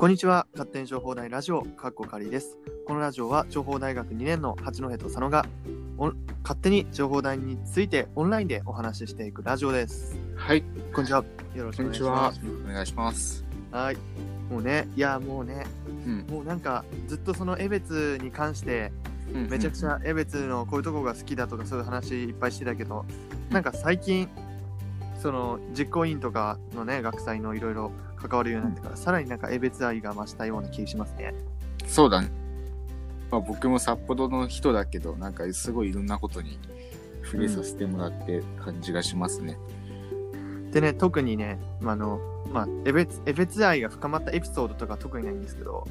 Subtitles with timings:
[0.00, 0.46] こんにちは。
[0.54, 2.56] 勝手に情報大ラジオかっこかりです。
[2.86, 5.44] このラジオは情報大学2年の八戸と佐野が
[5.98, 10.16] お勝手に情報大についてオンラインでお話ししていくラジオです。
[10.36, 10.62] はい、
[10.94, 11.22] こんにちは。
[11.54, 12.14] よろしくお願いしこんにちは。
[12.14, 12.40] ます。
[12.64, 13.44] お願いします。
[13.70, 13.98] はい。
[14.50, 15.66] もうねいやもうね
[16.06, 18.92] うん、もうなんかずっとその江別に関して
[19.50, 23.04] めちゃくちゃ江別のこういうとこが好きだとかそういう話いっぱいしてたけど
[23.50, 24.30] なんか最近
[25.20, 31.34] その実行委員とかのね学祭のいろいろ関わるようになってからさらになんか江別愛が増したような気がしますね。
[31.86, 32.30] そうだね。
[33.30, 36.58] まあ、僕も札幌の人だけど、なんかすごいいろんなことに
[37.24, 39.56] 触れさせてもらって感じがしますね。
[40.72, 42.20] でね特にね、まああの
[42.52, 45.86] まあ、江別江別愛が深まったエピソードとか特にないんですけど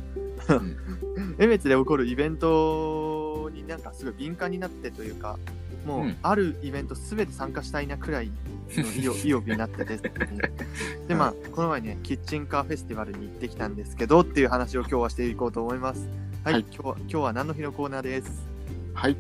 [0.48, 5.38] うん 江別で起こるイベントになんかすごい敏感になってというか
[5.86, 8.32] もう、うんあるイベントすべて参加したいなくらい
[8.78, 9.98] の意欲意欲になってて
[11.08, 16.08] でまあこの前ねキッチンカーフェスティバルに行ってきたんですけどっていう話を今日はしていこうと思います。
[16.44, 16.66] はい、はい。
[16.72, 18.48] 今日は今日は何の日のコーナーです？
[18.94, 19.18] はい。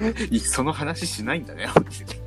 [0.30, 1.68] いその話しないんだね。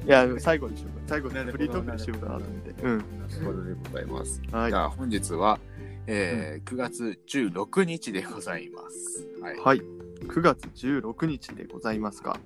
[0.05, 2.83] いや最後にしよう最後にフリートークにしようかなと思って。
[2.83, 2.97] うん。
[2.97, 3.63] なるほど。
[3.63, 4.41] でございます。
[4.51, 4.71] はい。
[4.71, 5.59] じゃあ本日は、
[6.07, 9.27] えー9月16日でございます。
[9.41, 9.57] はい。
[9.57, 9.81] はい。
[10.27, 12.39] 9月16日でございますが、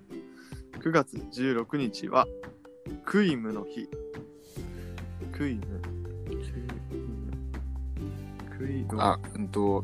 [0.88, 2.26] 9月16日は、
[3.06, 3.90] クイムの日。
[5.34, 5.62] クイム。
[8.58, 8.88] クイム。
[8.98, 9.84] あ、うんと、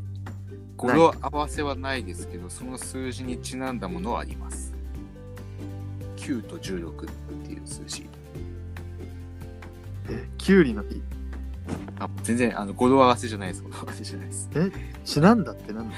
[0.78, 4.72] 語呂合わせはないですけど、その数字にちなんだものはあります。
[6.16, 7.12] 9と16っ
[7.44, 8.08] ていう数字。
[10.08, 11.02] え、キュウリの日？
[11.98, 13.62] あ、全然、あの、語呂合わせじゃないです。
[13.62, 14.48] 語呂合わせじゃないです。
[15.04, 15.96] ちなんだってなんだ？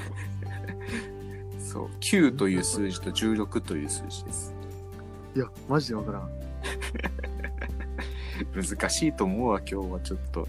[1.60, 4.55] そう、9という数字と16という数字です。
[5.36, 6.30] いや、マジでわからん。
[8.56, 10.48] 難しいと思うわ、今日はちょっと。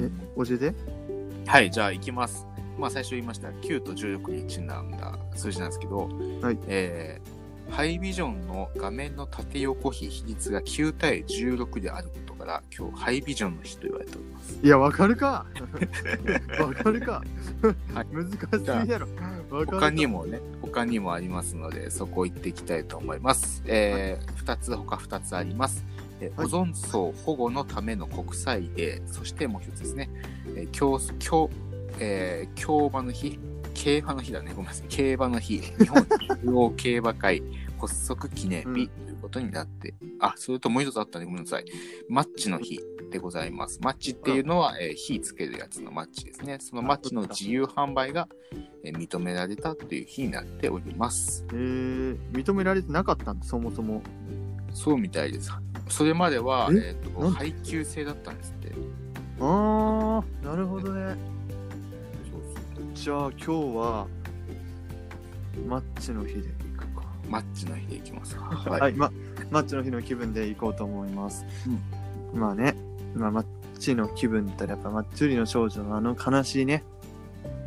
[0.00, 0.74] え、教えて。
[1.46, 2.46] はい、じゃあ行きます。
[2.78, 6.08] まあ最初言いました9と16にちなんだ数字なんですけど、
[6.40, 7.33] はいえー
[7.70, 14.58] ハイビジョンの画面の縦横比比率が9対16であることから、今日ハイビジョンの日と言われております。
[14.62, 15.46] いや、わかるか
[16.60, 17.22] わかるか、
[17.94, 19.08] はい難しいやろ。
[19.50, 20.06] 他に。
[20.06, 23.62] もね、他にもありますので、そこ行っていきたいと思います。
[23.66, 25.84] えー、2つ、他2つあります。
[26.20, 30.08] えーはいオゾン層保護のための国際デー、そしてもう一つですね、
[30.54, 31.50] えー、競競
[31.98, 33.38] えー競馬の日、
[33.74, 37.42] 競馬の日だね、ごめんなさい、競馬の日、日本中央競馬会
[37.78, 41.64] 発足記念うん日ということになって、あ、それともう一つあったね、ごめんなさい、
[42.08, 42.80] マッチの日
[43.10, 43.78] でございます。
[43.82, 46.56] マッチっていうのは、えー火つけるやつのマッチですね。
[46.60, 48.28] そのマッチの自由販売が
[48.84, 51.44] えー認められたという日になっております。
[51.52, 54.02] えー、認められてなかったんだ、そもそも。
[54.72, 55.50] そうみたいです。
[55.88, 56.96] それまでは、え？
[56.96, 58.72] えー、と配給制だったんですって。
[59.40, 61.33] あー、なるほどね。
[62.94, 63.46] じゃあ今日
[63.76, 64.06] は
[65.68, 67.02] マッチの日で行くか。
[67.28, 68.44] マッチの日でいきますか。
[68.70, 68.92] はい、はい。
[68.94, 69.10] ま、
[69.50, 71.44] マッチの日の気分で行こうと思います。
[72.32, 72.76] まあね、
[73.14, 73.44] まあ、マッ
[73.78, 76.84] チの気分ってやっぱマッチ売りの少女のあの悲しいね、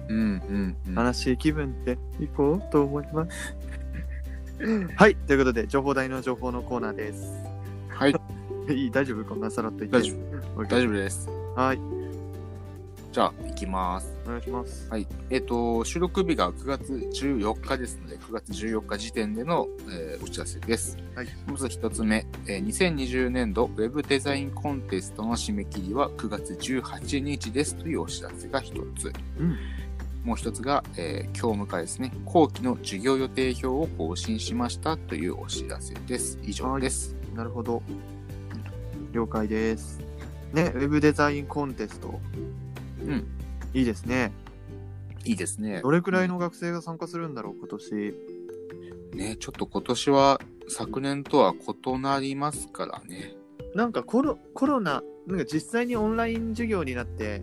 [0.07, 1.05] うんうんうん。
[1.05, 3.55] 悲しい気分で行こうと思います。
[4.95, 7.31] はい、ということで、情報台の情報のコーナーです。
[7.89, 8.15] はい、
[8.73, 9.25] いい、大丈夫？
[9.25, 9.97] こんなさらっと言って。
[9.97, 10.13] 大丈
[10.55, 10.63] 夫。
[10.63, 11.29] 大丈夫です。
[11.29, 11.61] 夫。
[11.61, 11.79] はい、
[13.17, 14.15] じゃあ、行きます。
[14.27, 14.87] お願いします。
[14.91, 15.07] はい。
[15.31, 20.99] えっ、と、収録日が9月14日ですので、9月14日時点での、えーお知らせです。
[21.15, 21.27] はい。
[21.47, 29.11] まず一つ目、えー2020年度ウェブデザインコンテストの締め切りは9月18日ですというお知らせが一つ。
[29.39, 29.57] うん。
[30.23, 36.37] もう一つが、えー今日迎えですね、後期の授業予定表を更新しましたというお知らせです。
[36.43, 37.15] 以上です。
[37.33, 37.81] なるほど。
[39.11, 39.99] 了解です。
[40.53, 42.19] ね、ウェブデザインコンテスト。
[43.07, 43.27] うん。
[43.73, 44.31] いいですね。
[45.25, 45.81] いいですね。
[45.81, 48.13] どれくらいの学生が参加するんだろう、今年？
[49.13, 53.33] ね、ちょっと今年は昨年とは異なりますからね。
[53.73, 57.41] なんかコロコロナ、なんか実際にオンライン授業になって、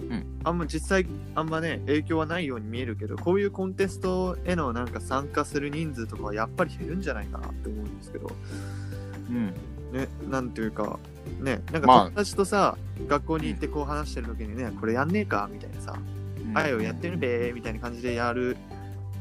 [0.00, 8.30] うんあんま実際、あんまね、影響はないように見えるけど、こういうコンテストへのなんか参加する人数とかはやっぱり減るんじゃないかなって思うんですけど、
[9.28, 9.54] うん。
[9.92, 10.98] ね、なんていうか、
[11.40, 12.76] ね、なんまあか友達とさ、
[13.06, 15.98] 学校に行ってこう話してる時にね、これやんねえかみたいなさ、
[16.54, 18.56] あよやってるべーみたいな感じでやる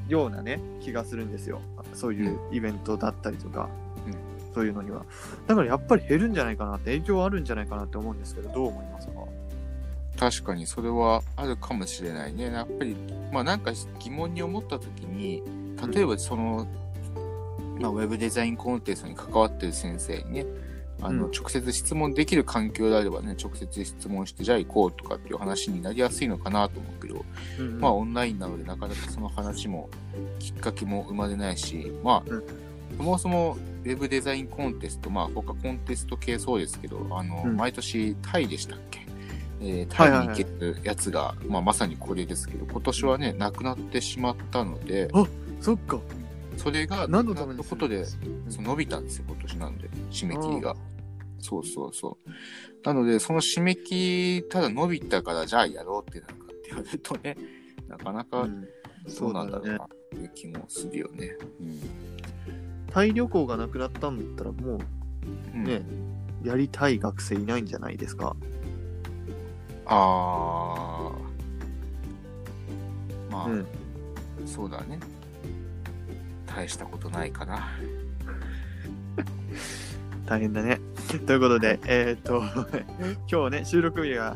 [0.08, 1.62] ようなね、気がするんですよ。
[1.94, 3.70] そういうイベントだったりとか、
[4.06, 4.16] うん
[4.54, 5.06] そういうのには。
[5.46, 9.14] だからやっぱり減るんじゃないかなって、影響あるんじゃないかなって思うんですけど、どう思いますか？
[10.20, 12.46] 確かにそれはあるかもしれないね。
[12.46, 12.96] やっぱり、
[13.32, 15.44] まあなんか疑問に思った時に、
[15.94, 16.66] 例えばその、
[17.80, 20.46] まあ、ウェブデザインコンテストに関わってる先生にね、
[21.02, 21.32] あの、うん。
[21.32, 27.26] 直接質問できる環境であればね、直接質問して、じゃあ行こうとかっていう話になりやすいのかなと思うけど、
[27.60, 29.90] うんまあオンラインなのでなかなかその話も
[30.40, 32.44] きっかけも生まれないし、まあ、うん。
[32.98, 37.56] そもそもウェブデザインコンテスト、まあ他コンテスト系そうですけど、あの、うん。
[37.56, 39.02] 毎年タイでしたっけ？
[39.60, 45.10] えータイに行けるやつが、まあまさにこれですけど、今年はね、なくなってしまったので、
[45.62, 46.00] そっか。
[46.58, 48.06] それが何のためにするったことで、ん
[48.52, 50.76] そう伸びたんですよ、今年なんで、締め切りが。
[51.40, 52.30] そうそうそう。
[52.84, 57.38] なので、その締め切り、ただ伸びたから、じゃあやろうってなるかって言われるとね、
[57.88, 58.68] なかなかうん
[59.08, 61.38] そうなんだろうねな、という気もするよね。
[62.90, 64.80] タイ旅行がなくなったんだったらも
[65.54, 65.64] うん。
[65.64, 65.82] うね、
[66.44, 68.36] やりたい学生いないんじゃないですか？
[69.86, 73.32] あー。
[73.32, 73.68] まあ、うん。
[74.46, 75.00] そうだね。
[76.58, 77.70] 大したことないかな。
[80.26, 80.82] 大変だね。
[81.28, 82.42] ということで、えーっと、
[83.32, 84.36] 今日ね、収録日が、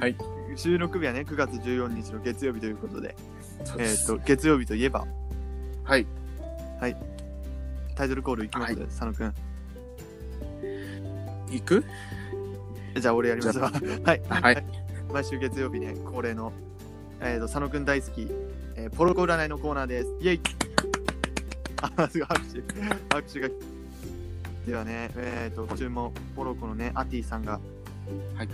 [0.00, 0.16] はい。
[0.56, 3.14] 収録日はね、9月14日の月曜日ということで、
[3.78, 5.04] えーっと、月曜日といえば、
[5.84, 6.06] はい。
[6.80, 6.96] はい
[7.94, 9.34] タイトルコールいきます、はい佐野くん。
[11.50, 11.84] 行く
[12.98, 13.70] じゃあ俺やりますわ。
[13.70, 14.22] はい。
[14.28, 14.64] はい。
[15.12, 16.54] 毎週月曜日ね、恒例の、
[17.20, 18.26] えー、と佐野くん大好き、
[18.76, 20.08] えーポロコ占いのコーナーです。
[20.20, 20.40] イェイ、
[21.88, 22.20] 拍手。
[23.10, 23.48] 拍手が。
[24.66, 27.60] ではね、えっ、と、注文、ポロコのね、アティさんが、
[28.36, 28.48] はい。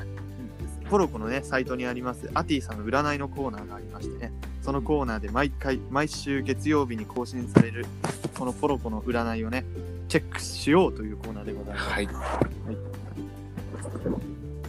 [0.89, 4.33] ポロコのね、サイトにあります、アティさんの占いのコーナーがありましてね、
[4.63, 7.85] そのコーナーで毎回、毎週月曜日に更新される、
[8.39, 9.67] このポロコの占いをね、
[10.09, 11.91] チェックしようというコーナーでございます。
[11.91, 12.09] はい。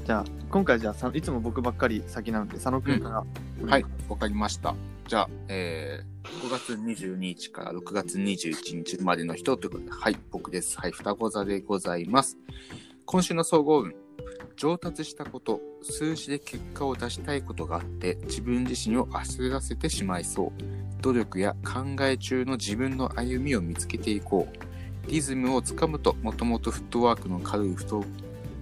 [0.06, 3.86] じゃあ、今回じゃあさ、いつも僕ばっかり先なので、佐野くんから、はい。
[4.10, 4.76] わかりました。
[5.08, 10.80] じゃあ、えー、5月22日から6月21日までの人ということで、はい、僕です。
[10.80, 12.38] はい、双子座でございます。
[13.06, 13.96] 今週の総合運。
[14.56, 21.02] 上達したこと、数字で結果を出したいことがあって、自分自身を焦らせてしまいそう。
[21.02, 25.10] 努力や考え中の自分の歩みを見つけていこう。
[25.12, 28.00] リズムをつかむと、もともとフットワークの軽い太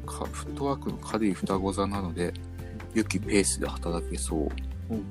[0.06, 2.34] かフットワークの軽い双子座なので、
[2.94, 4.50] 良きペースで働けそう。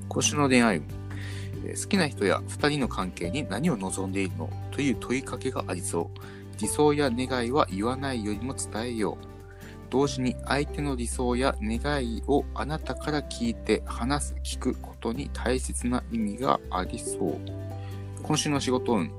[0.09, 1.06] 今週の恋愛運。
[1.75, 6.19] 好きな人や二人の関係に何を望んでいるのという問いかけがありそう。
[6.59, 9.25] 理想や願いは言わないよりも伝えよう。
[9.89, 17.37] 同時に相手の理想や願いをあなたから聞いて話す、聞くことに大切な意味がありそう。
[18.23, 19.11] 今週の仕事運。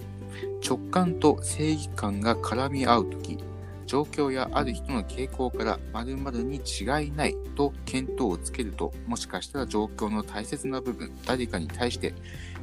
[0.66, 3.38] 直感と正義感が絡み合うとき、
[3.88, 12.14] 状況やある人の傾向から〇〇に違いないと見当をつけると、もしかしたら状況の大切な部分、誰かに対して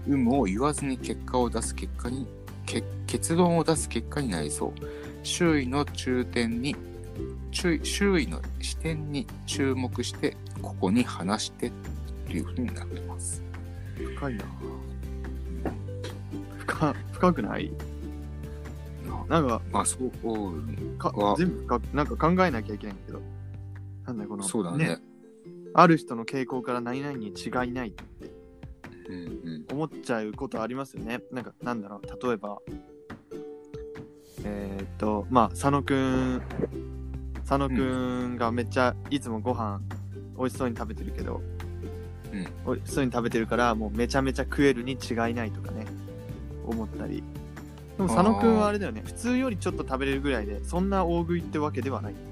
[0.08, 2.28] 有無を言わずに結果を出す結果に、
[2.68, 4.74] け結論を出す結果になりそう。
[5.24, 6.76] 周囲の中点に、
[7.52, 11.72] 周囲周囲の視点に注目して、ここに話して
[12.28, 13.42] というふうになってます。
[13.98, 14.46] 深いな
[16.60, 17.72] 深深くない？
[19.28, 20.12] なんかまあ、そう、
[20.98, 23.22] かわ全部深くなんか考えなきゃいけないんだけど。
[24.06, 25.00] なんだよこのそうだね。
[25.74, 28.32] ある人の傾向から何々に違いないって。
[29.10, 29.76] うんうん。
[29.76, 31.22] 思っちゃうことありますよね。
[31.32, 32.28] なんかなんだろう。
[32.28, 32.60] 例えば
[34.44, 36.42] えーっとまあ佐野くん
[37.48, 39.82] 佐野くんがめっちゃいつもご飯
[40.38, 41.42] 美味しそうに食べてるけど、
[42.32, 42.76] うん。
[42.76, 45.86] 美味しそうに食べてるからもうめちゃめちゃ食えるに違いないとかね。
[46.68, 47.24] 思ったり
[47.98, 49.02] でも佐野くんはあれだよね。
[49.06, 52.26] 普通よりちょっと食べれるぐらいでそんな大食いってわけではないよね。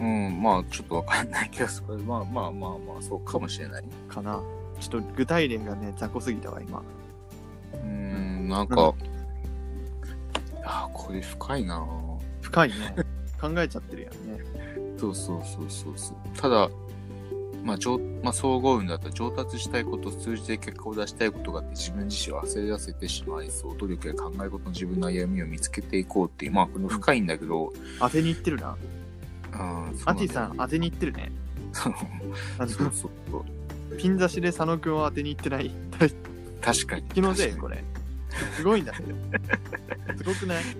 [0.00, 3.84] うん、まあ、ちょっとわかんないけど、それまあまあまあまあ、そうかもしれない。
[4.08, 4.40] かな。
[4.80, 6.78] ちょっと具体例がね雑魚すぎたわ今。
[6.78, 8.94] うーん、なんか、
[10.64, 11.86] あこれ深いな。
[12.40, 12.94] 深いね。
[13.40, 14.44] 考えちゃってるやんね。
[14.98, 16.16] そうそうそうそうそう。
[16.36, 16.70] ただ、
[17.64, 23.76] まあ、上まあ、総合運だったら上達したいこと、数字で結果を出したいことがあって自分自身を焦らせてしまいそう。
[23.76, 28.76] 努力や考え事の自分の歩みを見つけていこうっていう、まあ、この深いんだけど、当てにいってるな
[29.52, 31.32] うん、アティさんん当てにいってるね
[31.72, 31.94] そう
[32.68, 33.96] そうそう。
[33.96, 35.70] ピン刺しで佐野くんを当てにいってない
[36.60, 37.02] 確かに。
[37.04, 37.82] 気のせいこれ
[38.56, 39.14] すごいんだけど
[40.16, 40.64] すごくない？
[40.64, 40.70] に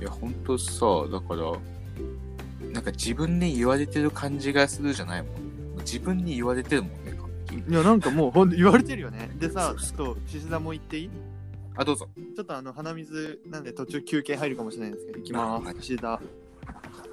[0.00, 1.52] いや、ほんとさ、だから、
[2.70, 5.30] なんか自分に言われてる感じがするじゃないもん。
[5.86, 11.10] 自分に言われてるもんね、完璧にいやなんかもうほんと言われてるよね でさちょっと獅子座も言っていい？
[11.76, 12.08] あ、どうぞ。
[12.34, 15.82] ちょっとあの鼻水なんで途中休憩入るかもしれないんですけど、いきまあはいす。
[15.82, 16.20] 獅子座。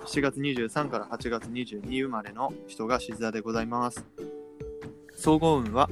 [0.05, 4.03] 7月23から8月22生まれの人が獅子座でございます。
[5.15, 5.89] 総合運は、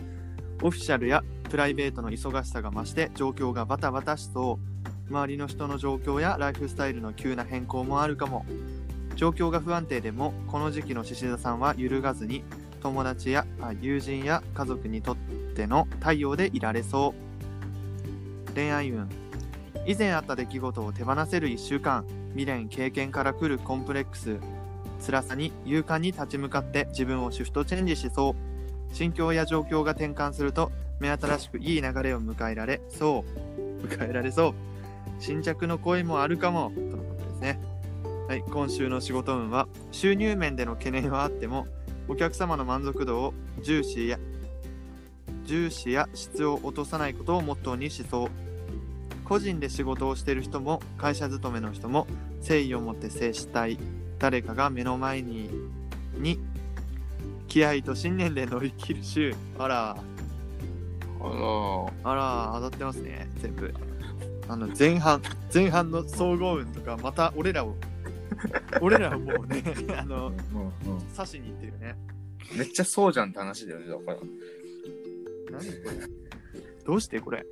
[0.63, 4.57] オフィシャルやプライベートの忙しさが増して状況がバタバタしそ
[5.07, 5.09] う。
[5.09, 8.45] 周りの人の状況やライフスタイルの急な変更もあるかも
[9.17, 12.45] 状況が不安定でもこの時期の獅子座さんは揺るがずに
[12.81, 13.45] 友達や
[13.79, 15.15] 友人や家族にとっ
[15.55, 17.13] ての太陽でいられそ
[18.50, 18.53] う。
[18.53, 19.07] 恋愛運。
[19.85, 24.38] 以前あった出来事を手放せる1週間未練経験から来るコンプレックス。
[25.05, 28.95] 辛さに勇敢に立ち向かって自分をシフトチェンジしそう。
[28.95, 33.23] 心境や状況が転換すると目新しくいい流れを迎えられそ
[33.59, 33.88] う。
[33.88, 34.53] 迎えられそう。
[35.19, 36.71] 新着の声もあるかも。
[36.75, 37.59] とのことですね。
[38.27, 41.67] はい今週の仕事運は収入面での懸念はあっても
[42.08, 44.20] お客様の満足度を重視や
[45.46, 48.29] 重視や質を落とさないことをモットーにしそう。
[49.25, 52.05] 個人で仕事をしている人も会社勤めの人も
[52.39, 53.77] 誠意を持って接したい。
[54.20, 55.50] 誰かが目の前に
[56.17, 56.39] に
[57.48, 59.89] 気合と信念で乗り切る週あら。
[59.91, 59.96] あ
[62.03, 62.12] ら。
[62.12, 63.74] あら当たってますね全部。
[64.48, 65.22] あの前半
[65.53, 67.75] 前半の総合運とかまた俺らを
[68.81, 69.63] 俺らをもうね
[69.97, 71.01] あのうんうん。
[71.15, 71.95] 刺しに行ってるね。
[72.57, 74.17] めっちゃそうじゃんって話だよね、だから。
[75.51, 76.07] 何これ？
[76.85, 77.45] どうしてこれ？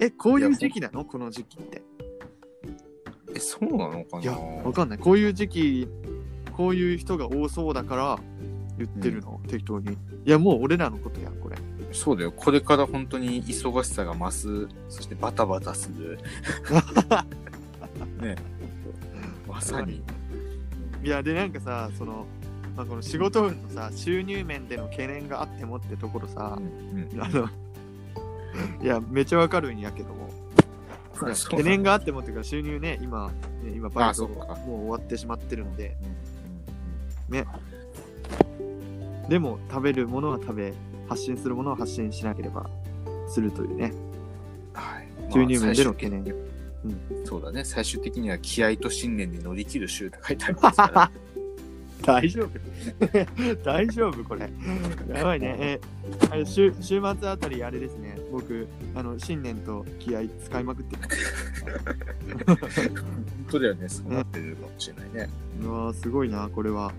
[0.00, 1.04] えこういう時期なの？
[1.04, 1.82] この時期って。
[3.34, 4.22] え、そうなのかな？
[4.22, 4.98] いやわかんない。
[4.98, 5.88] こういう時期
[6.52, 8.18] こういう人が多そうだから
[8.78, 9.92] 言ってるの、適当に。
[9.92, 11.56] いやもう俺らのことやんこれ。
[11.92, 12.32] そうだよ。
[12.32, 16.18] これから本当に忙しさが増す、そしてバタバタする。
[18.20, 18.36] ね。
[19.54, 20.02] まさに。
[21.02, 22.26] いやでなんかさその、
[22.76, 27.22] まあ、この仕事運のさ収入面での懸念があってもってところさう、んうん。
[27.22, 27.48] あの
[28.82, 30.32] いやめっちゃわかるんやけども。
[31.14, 33.28] 懸念があってもっていうか収入ね今
[33.62, 35.96] ね今バイトもう終わってしまってるので。
[36.02, 36.14] うんうん
[39.28, 40.74] でも食べるものは食べ
[41.08, 42.68] 発信するものは発信しなければ
[43.28, 43.92] するというね。
[44.74, 45.32] はい。
[45.32, 46.53] 収入面でのまあ
[46.84, 47.64] 懸念、そうだね。
[47.64, 51.10] 最終的には気合と信念で乗り切る週って書いてありますから。
[52.04, 52.50] 大丈夫。
[53.64, 54.50] 大丈夫これ。
[55.14, 55.56] やばいね。
[55.58, 55.80] え
[56.30, 58.18] あれ週週末あたりあれですね。
[58.30, 61.02] 僕あの信念と気合使いまくってる。
[62.46, 62.58] 本
[63.50, 63.88] 当だよね。
[63.88, 65.30] そうなってるかもしれないね。
[65.62, 66.92] うわーすごいなこれは。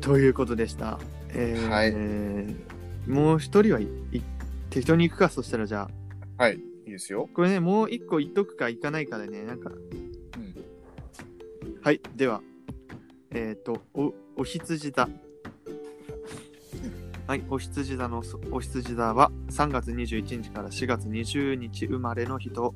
[0.00, 0.98] ということでした。
[1.30, 1.92] えーはい。
[1.94, 2.74] えー
[3.06, 4.22] もう一人はいい
[4.74, 5.88] 適当に行くかそしたらじゃ
[6.36, 6.56] あはい。
[6.56, 7.28] いいですよ。
[7.32, 10.54] これねもう一個言っとくか行かないかでねなんかうん。
[11.80, 12.42] はい、では、
[13.30, 15.08] えっ、と、お、お羊座。
[17.28, 22.74] はい、お羊座の、そお羊座は3月21日から4月20日生まれの人。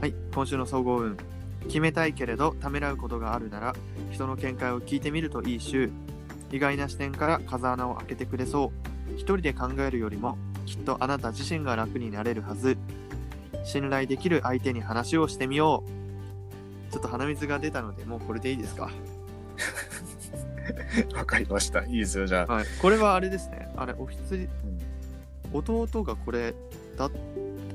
[0.00, 1.18] はい、今週の総合運。
[1.64, 3.74] 決めたいけれど、ためらうことがあるなら、
[4.10, 5.90] 人の見解を聞いてみるといい週。
[6.50, 8.72] 意外な視点から風穴を開けてくれそ
[9.10, 9.12] う。
[9.12, 12.76] 一人で考えるよりも、きっとあなた自身が楽になれるはず。
[13.64, 15.84] 信頼できる相手に話をしてみよ
[16.90, 16.92] う。
[16.92, 18.90] ちょっと鼻水が出たので、もうこれでいいですか？
[21.14, 21.84] わかりました。
[21.84, 22.52] いいですよ、じゃあ。
[22.54, 22.66] はい。
[22.80, 23.72] これはあれですね。
[23.76, 24.48] あれ、おひつり
[25.52, 26.54] うん、弟がこれ
[26.96, 27.08] だ、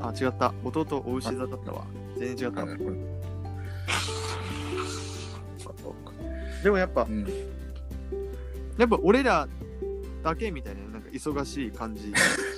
[0.01, 0.53] あ、違った。
[0.63, 1.85] 弟、お牛座だったわ。
[2.17, 2.65] 全然違った。
[6.63, 7.25] でもやっぱう、ん
[8.77, 9.47] やっぱ俺ら
[10.23, 12.13] だけみたいな、なんか忙しい感じ。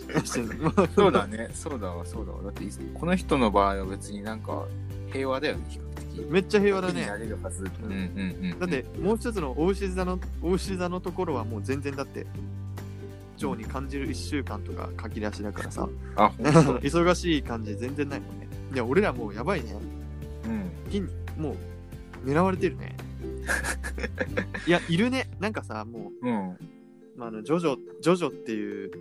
[0.96, 1.50] そうだね。
[1.54, 2.42] そうだわ、そうだわ。
[2.44, 2.64] だって、
[2.94, 4.66] この人の場合は別になんか
[5.12, 6.32] 平和だよね、比較的。
[6.32, 7.10] めっちゃ平和だね。
[7.20, 7.64] れるはず。
[7.84, 8.60] うんうんうん。
[8.60, 12.26] だって、もう一つのお牛座の、お牛座のところはもう全然だって、
[13.42, 16.32] 腸に感じる1週間とか書き出しだからさ、あ、
[16.82, 18.48] 忙しい感じ全然ないもんね。
[18.74, 19.76] いや、俺らもうやばいね。
[20.46, 20.92] うん。
[20.92, 21.56] 金も
[22.26, 22.96] う狙われてるね。
[24.68, 25.30] いや、いるね。
[25.40, 26.50] なんかさ、もうん。
[26.52, 26.58] う、
[27.16, 28.92] まあ、あの、ジョジョ、ジョジョっていう、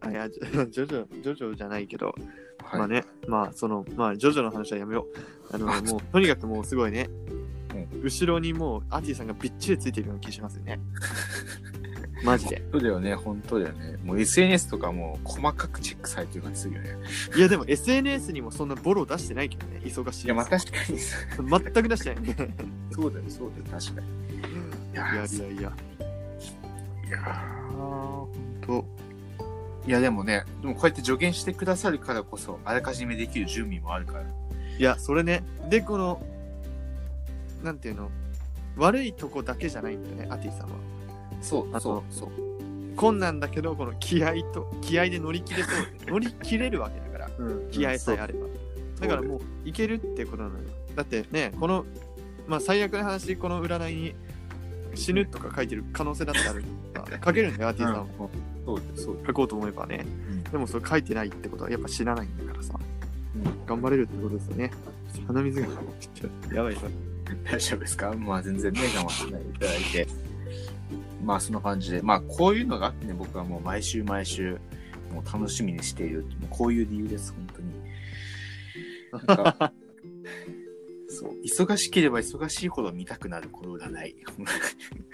[0.00, 0.86] あ、いや、 ジョジョ、
[1.22, 2.14] ジョジョじゃないけど、
[2.62, 2.88] まあはい。
[2.88, 5.06] ね、まあ、その、まあ、ジョジョの話はやめよ
[5.50, 5.54] う。
[5.54, 7.08] あの、もう、とにかくもうすごいね、
[8.02, 10.80] 後ろにもう、アーティさんがびっちりついてるような気しますよね。
[12.24, 12.62] マジで。
[12.70, 13.98] そうだよね、本当だよね。
[14.04, 16.90] もう SNS とかも細かくチェックされてる感じするよね。
[17.36, 20.26] いや、でも SNS にもそんなボロ出してないけどね、忙しい。
[20.26, 20.98] いや、まあ確かに。
[21.48, 22.36] 全く出してないね。
[22.90, 24.08] そうだよ、そうだよ、確かに。
[24.92, 25.72] いやいやいやいや。
[27.06, 28.84] いやー、ほんと。
[29.90, 34.22] いや、でもね、でもこうやって助言してくださるからこそ、あらかじめできる準備もあるから。
[34.22, 35.42] いや、それね。
[35.68, 36.24] で、この、
[37.64, 38.08] なんていうの、
[38.76, 40.76] 悪いとこだけじゃないんだよね、アティさんは。
[41.40, 42.30] そう、あとそう、そう。
[42.94, 45.72] 困難だけど、この気合と、気合で乗り切れそう。
[46.06, 47.30] 乗り切れるわけだから、
[47.72, 48.46] 気合さえあれば。
[49.00, 50.66] だからもう、いけるってことなのよ。
[50.94, 51.84] だってね、この、
[52.46, 54.14] まあ最悪な話、この占いに
[54.94, 56.62] 死ぬとか書いてる可能性だってある
[56.94, 57.18] から。
[57.26, 58.06] 書けるんだよ、アティさんは。
[58.78, 59.18] そうそう。
[59.26, 60.06] 書こうと思えばね。
[60.50, 62.74] でもそれ書いてないってことはやっぱ知らないんだからさ、
[63.66, 64.70] 頑張れるってことですよね。
[65.26, 65.68] 鼻水が、
[66.52, 66.90] やばいやばい。
[67.44, 68.12] 大丈夫ですか？
[68.16, 70.06] まあ全然ね、我慢しないでいただいて。
[71.24, 74.58] まあそんな感じで、まあこういうのがあってね、僕はもう毎週毎週、
[75.14, 76.22] もう楽しみにしている。
[76.22, 79.26] もうこういう理由です、本当に。
[79.26, 79.72] なんか
[81.08, 84.16] そう、忙しければ忙しいほど見たくなる、この占い。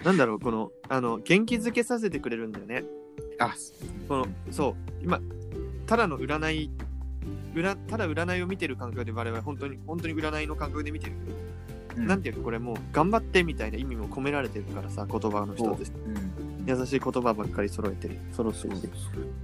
[0.05, 2.85] なんだろう、この、あの、元気づけさせてくれるんだよね。
[3.39, 3.55] あ、
[4.09, 5.21] この、そう、今、
[5.87, 6.71] ただの占い、
[7.55, 11.13] 占ただ占いを見てる感覚で我々本当に、本当に占いの感覚で見てる
[11.97, 15.93] うんなんていうかこれもう頑張ってみたいな意味も込められてるからさ、言葉の一つです。
[16.07, 16.79] うん。
[16.79, 18.19] 優しい言葉ばっかり揃えてる。
[18.33, 18.91] 揃ってるそうそう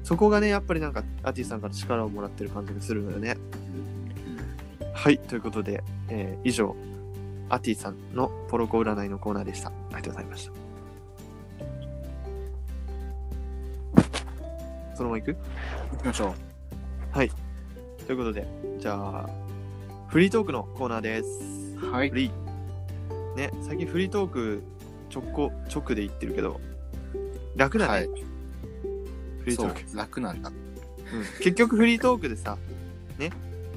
[0.02, 3.37] そこがね、やっぱりなんか、アティさんから力をもらってる感じがするのよね。
[4.92, 6.76] はい、ということで、えー以上、
[7.49, 9.68] アティさんのポロコ占いのコーナーでした。
[9.68, 10.71] ありがとうございました。
[14.94, 15.37] そのまま行く？
[15.92, 16.34] 行きましょ
[18.06, 18.46] ということで、
[18.78, 19.30] じゃあ、
[20.08, 21.28] フリートークのコーナーです。
[21.80, 21.90] う。
[21.90, 22.16] はいフ。
[22.16, 23.37] リー。
[23.37, 24.62] ね、最近フリートーク
[25.14, 26.61] 直行、直で言ってるけど、
[27.56, 27.92] 楽だね。
[27.92, 28.06] はい。
[28.06, 28.12] フ
[29.46, 30.50] リートそうーク、楽なんだ。
[30.50, 30.54] うん
[31.38, 32.58] 結局フリートークでさ、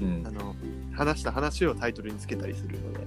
[0.02, 0.56] うんあの、
[0.94, 3.00] 話した話をタイトルにつけたりするので、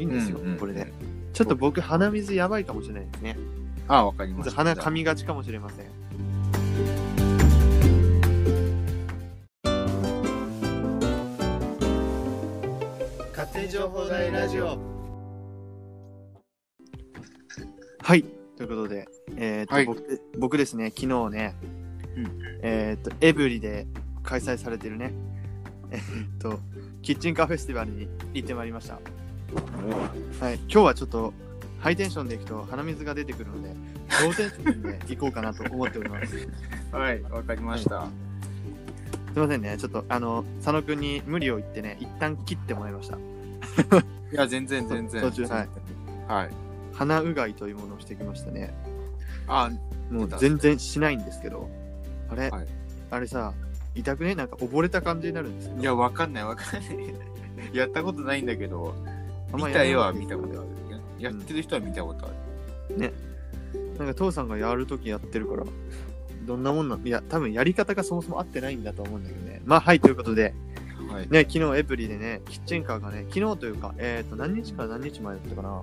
[0.00, 0.92] いいんですよ、うんうんうんこれで。
[1.32, 3.38] ちょっと僕、鼻水やばいかもしれないですね。
[3.86, 4.56] あ、わかりました。
[4.56, 5.86] 鼻噛みがちかもしれません。
[13.88, 14.78] 勝手に情報大ラジオ
[18.02, 18.24] はい。
[18.56, 21.54] ということで、えーとはい僕僕ですね、昨日ね、
[22.16, 23.86] うんえっ、と、エブリで
[24.22, 25.12] 開催されてるね、
[25.90, 26.00] えっ、
[26.38, 26.58] と、
[27.02, 28.94] キッチンカーフェスティバルに行ってまいりました。
[28.94, 30.54] はい。
[30.54, 31.32] 今日はちょっと、
[31.80, 33.68] ハイテンションで行くと鼻水が出てくるので、
[34.24, 36.38] ローテンションで行こうかなと思っております。
[36.38, 36.48] す い
[36.90, 38.08] はい、わかりました。
[39.36, 43.18] ませんね、ちょっと、あの、佐野くんに無理を言ってね、一旦切ってもらいました。
[44.32, 45.22] いや、全然全然。
[45.22, 45.68] 途中はい。
[46.28, 46.50] はい。
[46.92, 48.74] 鼻うがいというものをしてきましたね。
[49.46, 49.70] あ、
[50.10, 51.68] もう全然しないんですけど、
[52.28, 52.66] あれ、はい
[53.10, 53.54] あれさ、
[53.94, 54.34] 痛くね？
[54.34, 55.80] なんか溺れた感じになるんですけど。
[55.80, 57.14] いや、わかんないわかんない。
[57.72, 58.94] やったことないんだけど、
[59.52, 60.68] あんま見た絵は見たことある。
[61.18, 62.28] ややってる人は見たことあ
[62.90, 63.12] る。
[63.98, 65.64] なんか父さんがやるときやってるから、
[66.46, 67.06] どんなもんなん？
[67.06, 69.62] いや、多分やり方がそもそも合ってないんだと思うんだけどね。
[69.64, 70.54] まあ、はい、ということで、
[71.12, 71.28] はい。
[71.28, 75.82] ね、昨日エブリでね、キッチンカーがね、昨日というか、えっ、と、何日から何日前だったかな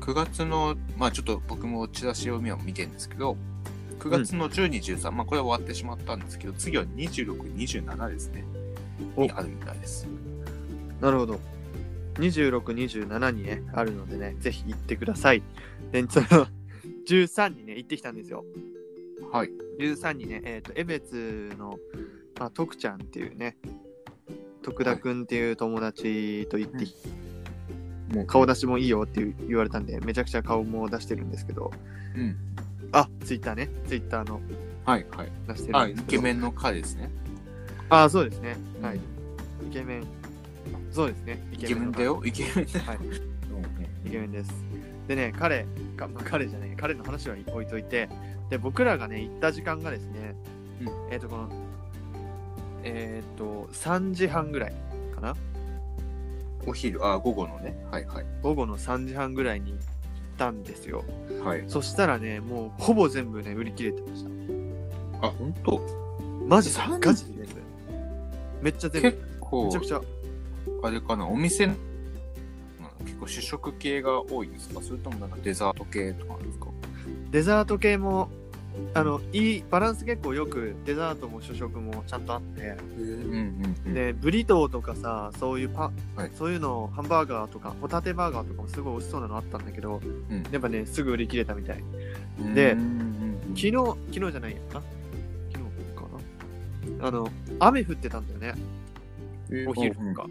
[0.00, 3.36] ？9月の、まあちょっと僕もチラシを見てるんですけど、
[3.98, 8.44] 9月の12、13、まあこれは終わってしまったんですけど、次は26、27ですね。
[9.14, 10.06] おにあるみたいです。
[11.00, 11.40] なるほど。
[12.14, 15.42] 26、27にね、あるのでね、ぜひ行ってください。
[15.92, 16.46] で、その、
[17.08, 18.44] 13にね、行ってきたんですよ。
[19.32, 19.50] はい。
[19.78, 21.78] 13にね、えっ、と、江別の、
[22.38, 23.56] まあ、徳ちゃんっていうね、
[24.62, 26.94] 徳田くんっていう友達と行ってき、
[28.12, 31.72] もう顔出しもいいよっていう言われたんで、めちゃくちゃ顔も出してるんですけど、
[32.16, 32.36] うん。
[32.92, 34.40] あ、ツイッターね、ツイッターの
[34.84, 35.32] はい、はい。
[35.48, 36.22] 出してるあ、イんですけど。
[36.22, 37.10] ケメンの彼ですね。
[37.88, 38.56] あ、そうですね。
[38.78, 38.96] うんはい。
[38.96, 40.04] イケメン。
[40.92, 41.46] そうですね。
[41.52, 42.84] イイケメンだよ、イケメンだよ。
[42.86, 44.52] はい うんイケメンです。
[45.08, 48.08] でね、彼、かまあ、彼じゃない、彼の話は置いといて、
[48.50, 50.34] で、僕らがね、行った時間がですね、
[50.80, 51.48] うんえっ、と、この、
[52.86, 54.74] えっ、と、3時半ぐらい
[55.14, 55.34] かな
[56.66, 57.76] お昼、あ、午後のね。
[57.90, 58.26] はい、はい。
[58.42, 59.80] 午後の3時半ぐらいに行っ
[60.36, 61.04] たんですよ。
[61.44, 61.64] はい。
[61.68, 65.26] そしたらね、もうほぼ全部ね、売り切れてました。
[65.26, 65.80] あ、本当？
[66.46, 67.52] マジで？3ガチで全部。
[68.62, 69.10] めっちゃ全部。
[69.10, 70.00] 結構めちゃくちゃ。
[70.82, 71.76] あれかな、お店、うん
[73.04, 74.82] 結構主食系が多いですか？
[74.82, 76.66] それともなんかデザート系とかあるんですか？
[77.30, 78.28] デザート系も、
[78.94, 82.76] あの、いい、バランス結構よく、デザートも主食もちゃんとあって。
[83.92, 91.82] で、ブリトーとかさ、そういうパ、はいそういうの、ハンバーガーとか、ホタテバーガーとかもすごい美味しそうなのあったんだけど、うんやっぱね、すぐ売り切れたみたい。
[92.40, 92.76] うんで
[93.54, 93.72] 昨日、
[94.12, 94.82] 昨日じゃないやか
[95.52, 96.02] 昨日か
[97.00, 100.26] なあの、雨降ってたんだよね、お昼とか。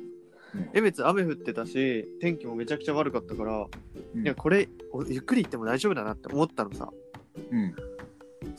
[0.73, 3.67] 江別雨降ってたし、天気もめちゃくちゃ悪かったから、
[4.15, 6.89] うんいや、これ、おゆっくり行っても大丈夫だなって思ったのさ。
[7.51, 7.75] うん。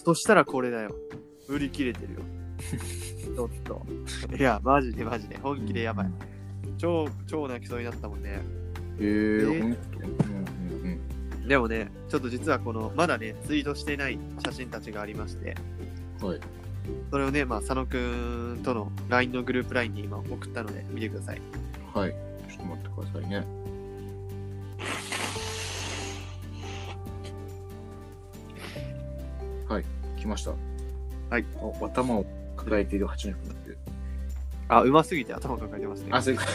[0.05, 0.95] そしたらこれだよ。
[1.49, 2.21] 売り切れてるよ。
[3.35, 3.87] ちょっと。
[4.37, 5.37] いや、マジでマジで。
[5.39, 6.11] 本気でやばい。
[6.79, 8.31] 超、超泣きそうになったもんね。
[8.31, 11.01] へええほんとうんうん
[11.43, 11.49] うん。
[11.49, 15.57] でもね、ちょっと実はこの、まだね、ツイートしてない写真たちがありまして、
[16.21, 16.41] はい。
[17.11, 21.41] それをね、まあ、佐野くんとの LINE のグループ LINE に今送ったので、見てください。
[21.95, 22.11] はい。
[22.49, 23.66] ちょっと待ってくださいね。
[30.27, 30.29] はい。
[30.29, 30.53] 来ました。
[31.31, 31.45] はい。
[31.61, 33.79] お頭を抱えている八戸君になってる。
[34.69, 36.09] あ、うますぎて頭抱えてますね。
[36.13, 36.47] あ、そういうこ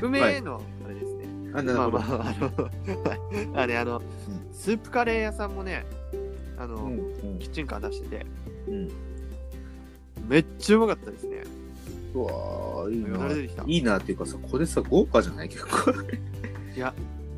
[0.06, 1.24] 梅の、あれですね。
[1.52, 1.58] と。
[1.58, 1.98] あ、なるほど。
[1.98, 2.34] まあまあ、あ
[3.54, 4.02] の、 あれ、あの、
[4.52, 5.84] スープカレー屋さんもね、
[6.58, 7.00] あの、うんう
[7.36, 8.26] んキッチンカー出してて、
[8.68, 8.90] うん。
[10.28, 11.42] めっちゃうまかったですね。
[12.14, 13.64] うわーいいなよだれ出てきた。
[13.66, 15.48] いいなっていうかさ、これさ、豪華じゃない？
[15.48, 15.92] 結構。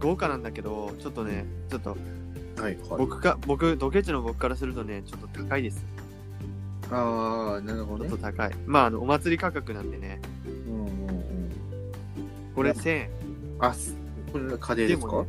[0.00, 1.96] 豪華なんだけど、ちょっとね、ちょっと、
[2.56, 2.76] はいはい。
[2.98, 5.84] 僕か、僕、ドケチの僕からするとね、ちょっと高いです。
[6.90, 8.26] ああ、なるほどねちょっと。
[8.26, 8.52] 高い。
[8.66, 11.50] まあ、あの、お祭り価格なんでね、うんうんうん。
[12.54, 13.10] これいや1000円。
[13.58, 13.94] あ、す
[14.32, 15.22] これカレーですか？
[15.22, 15.28] ね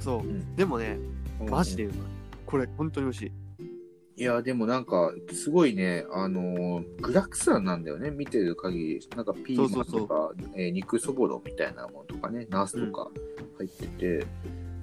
[0.00, 0.22] そう。
[0.22, 0.98] んでもね、
[1.40, 1.98] うんマジでうまい。
[2.46, 3.32] これ、本当に美味しい。
[4.16, 9.08] いや、でもなんか、すごいね、あのー具沢山なんだよね、見てる限り。
[9.16, 13.10] なんかピーマンとか、えー肉そぼろみたいなものとかね、ナスとか
[13.58, 14.26] 入ってて、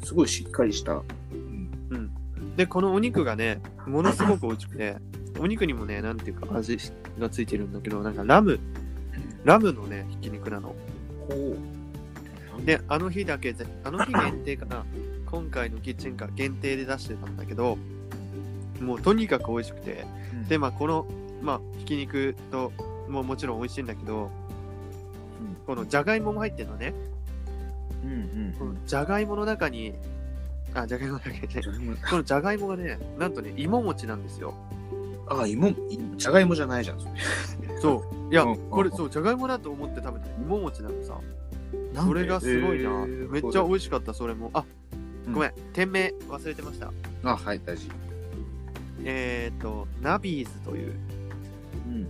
[0.04, 1.02] すごいしっかりした。
[1.32, 2.12] うん
[2.56, 4.98] で、このお肉がね、ものすごく美味しくて、
[5.40, 6.78] お肉にもね、なんていうか味
[7.18, 8.60] がついてるんだけど、なんかラム、
[9.44, 10.76] ラムのね、ひき肉なの。
[11.30, 11.56] ほ
[12.60, 12.66] う。
[12.66, 14.86] で、あの日だけぜ、あの日限定かな、
[15.26, 17.78] 今回のキッチンカー限定で出してたんだけど、
[18.82, 20.06] もうとにかく美味しくて、
[20.50, 21.08] で、まあ、この、
[21.42, 22.74] まあ、ひき肉と、
[23.08, 24.30] ももちろん美味しいんだけど、
[25.66, 26.94] このじゃがいもも入ってるのね。
[28.04, 28.14] うんう
[28.74, 29.94] んじゃがいもの中に、
[30.74, 31.96] あ、じゃがいもだけじゃないうん。
[31.96, 34.54] このじゃがいもがね、なんとね、芋餅なんですよ。
[35.28, 35.76] あ、芋、い
[36.18, 37.12] じゃがいもじゃないじゃん、それ。
[37.80, 38.34] そう。
[38.34, 41.20] いやうん、これ、そう、じゃがいもだと思って食べて芋餅なのさ。
[41.94, 42.84] それがすごいな。
[42.84, 44.50] えーめっちゃ美味しかった、それも。
[44.54, 44.66] あ、
[45.28, 46.92] うんごめん、店名忘れてました。
[47.24, 47.90] あ、はい、大事。
[49.04, 50.94] えっ、ー、と、ナビーズという、
[51.88, 52.06] うん。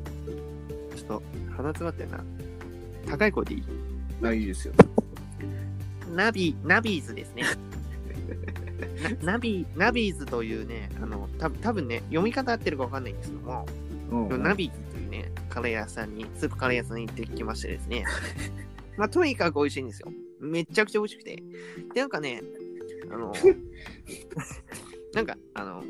[0.96, 1.24] ちょっと
[1.56, 2.24] 鼻詰まってるな。
[3.10, 3.64] 高い声でいい？
[4.24, 4.74] あ、いいですよ。
[6.12, 7.44] ナビ、ナビーズですね。
[9.24, 13.66] なナビ、ナビーズというね、あの、た多分ね、読み方合ってるかわかんないんですけども、
[14.12, 18.06] うんナビーズというね、カレー屋さんに、スープカレー屋さんに行ってきましてですね。
[18.98, 20.12] まあ、とにかく美味しいんですよ。
[20.40, 21.36] めっちゃくちゃ美味しくて。
[21.94, 22.42] で、なんかね、
[23.10, 23.34] あの、
[25.14, 25.84] なんか、あの、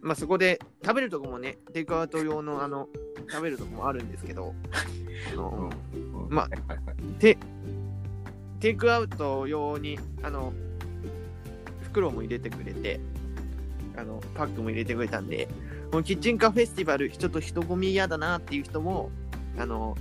[0.00, 2.88] まあ、そこで食べるとこもね、テイクアウト用のあの、
[3.30, 4.54] 食べるとこもあるんですけど、
[5.32, 5.70] あの、
[6.28, 7.53] まあはいはいはい
[8.64, 10.54] テイクアウト用に、あの、
[11.82, 12.98] 袋も入れてくれて、
[13.94, 15.48] あの、パックも入れてくれたんで、
[15.90, 19.10] このキッチンカーフェスティバル、ちょっと人混み嫌だなっていう人も、
[19.58, 19.98] あの、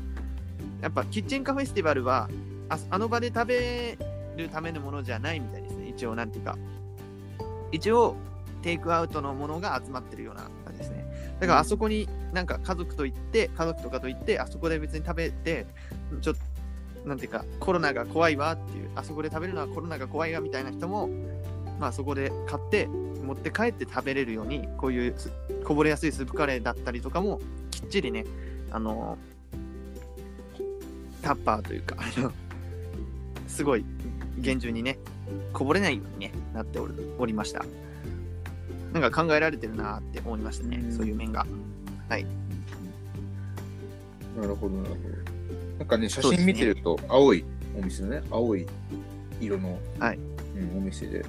[0.79, 2.29] やっぱキッチンカーフェスティバルは、
[2.69, 3.97] ああの場で食べ
[4.37, 5.89] るためのものじゃないみたいですね。
[5.89, 6.57] 一応、なんていうか。
[7.73, 8.15] 一応、
[8.61, 11.05] テイクアウトのものが集まってるような感じですね。
[11.41, 15.65] だから、あそこになんか家族と行って、家族とかと行って、あそこで別に食べて、
[16.21, 16.52] ちょっと、
[17.05, 21.09] なんていうか、コロナが怖いわっていう、あそこで食べるのはコロナが怖いわみたいな人も、
[21.79, 25.31] まあそこで買って、持って帰って食べれるように、こういうす
[25.63, 27.39] こぼれやすいスープカレーだったりとかも、
[27.71, 28.25] きっちりね、
[28.71, 29.17] あの
[31.21, 32.31] タッパーというか、あの
[33.47, 33.85] すごい
[34.37, 34.97] 厳重にね、
[35.51, 37.65] こぼれないように、ね、なっておるおりました。
[38.93, 41.45] なんか考えられてるなって思いましたね、うんそういう面が。
[44.39, 45.22] なるほど、なるほど。
[45.79, 47.43] なんかね、写真見てると、青い
[47.77, 48.65] お店のね、青い
[49.39, 50.19] 色の、はい。
[50.55, 51.25] うん、お店で。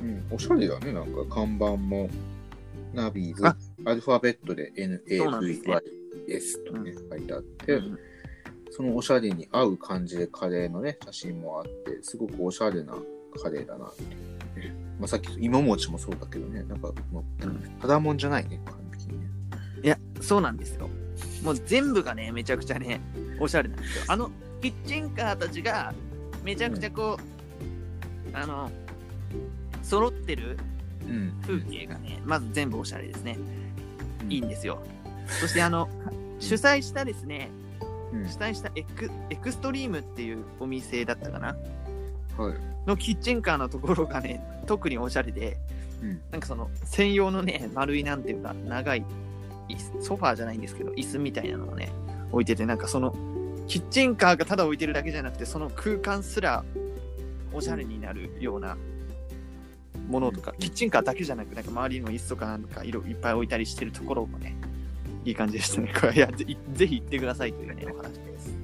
[0.00, 2.08] うん、おしゃれだね、なんか看板も、
[2.92, 3.56] ナビーズ、あ。
[3.84, 7.98] アルファベットで NAVYS とね、書いてあっうて、ん。
[8.70, 12.94] そのおしゃれに合う感じでカレーのね、写真もあって、すごくおしゃれな
[13.42, 14.04] カレーだなって。
[14.98, 16.90] まあ、さっき芋餅もそうだけどね、なんか
[17.80, 19.26] ただもんじゃないね、完璧にね。
[19.82, 20.88] いや、そうなんですよ。
[21.42, 23.00] もう全部がね、めちゃくちゃね、
[23.38, 24.04] おしゃれなんですよ。
[24.08, 25.94] あの、キッチンカーたちが、
[26.42, 27.18] めちゃくちゃこ
[28.32, 28.70] う、あの、
[29.82, 30.58] 揃ってる
[31.08, 31.32] うん。
[31.42, 33.38] 風景がね、まず全部おしゃれですね。
[34.28, 34.82] いいんですよ。
[35.40, 35.88] そして、あの、
[36.40, 37.50] 主催したですね、
[38.12, 38.28] うん。
[38.28, 41.56] 主催したエクエクストリームっていうお店だったかな？
[42.36, 42.54] はい。
[42.86, 45.56] のキッチンカーのところがね、特におしゃれで、
[46.02, 46.20] うん。
[46.30, 49.04] なんかその専用のね、丸いなんていうか、長い
[50.00, 51.90] ソファーじゃないんですけど、椅子みたいなのをね、
[52.32, 53.14] 置いてて、なんかその、
[53.66, 56.64] キッチンカーがただ置いてるだけじゃなくて、その空間すら
[57.52, 58.76] おしゃれになるような
[60.08, 64.56] ものとか、キッチンカーだけじゃなく、なんか周りの椅子とかなんか色いっぱい置いたりしてるところもね、
[65.24, 65.92] いい感じでしたね。
[65.98, 68.56] これいやぜぜひ行ってくださいというね、お話です。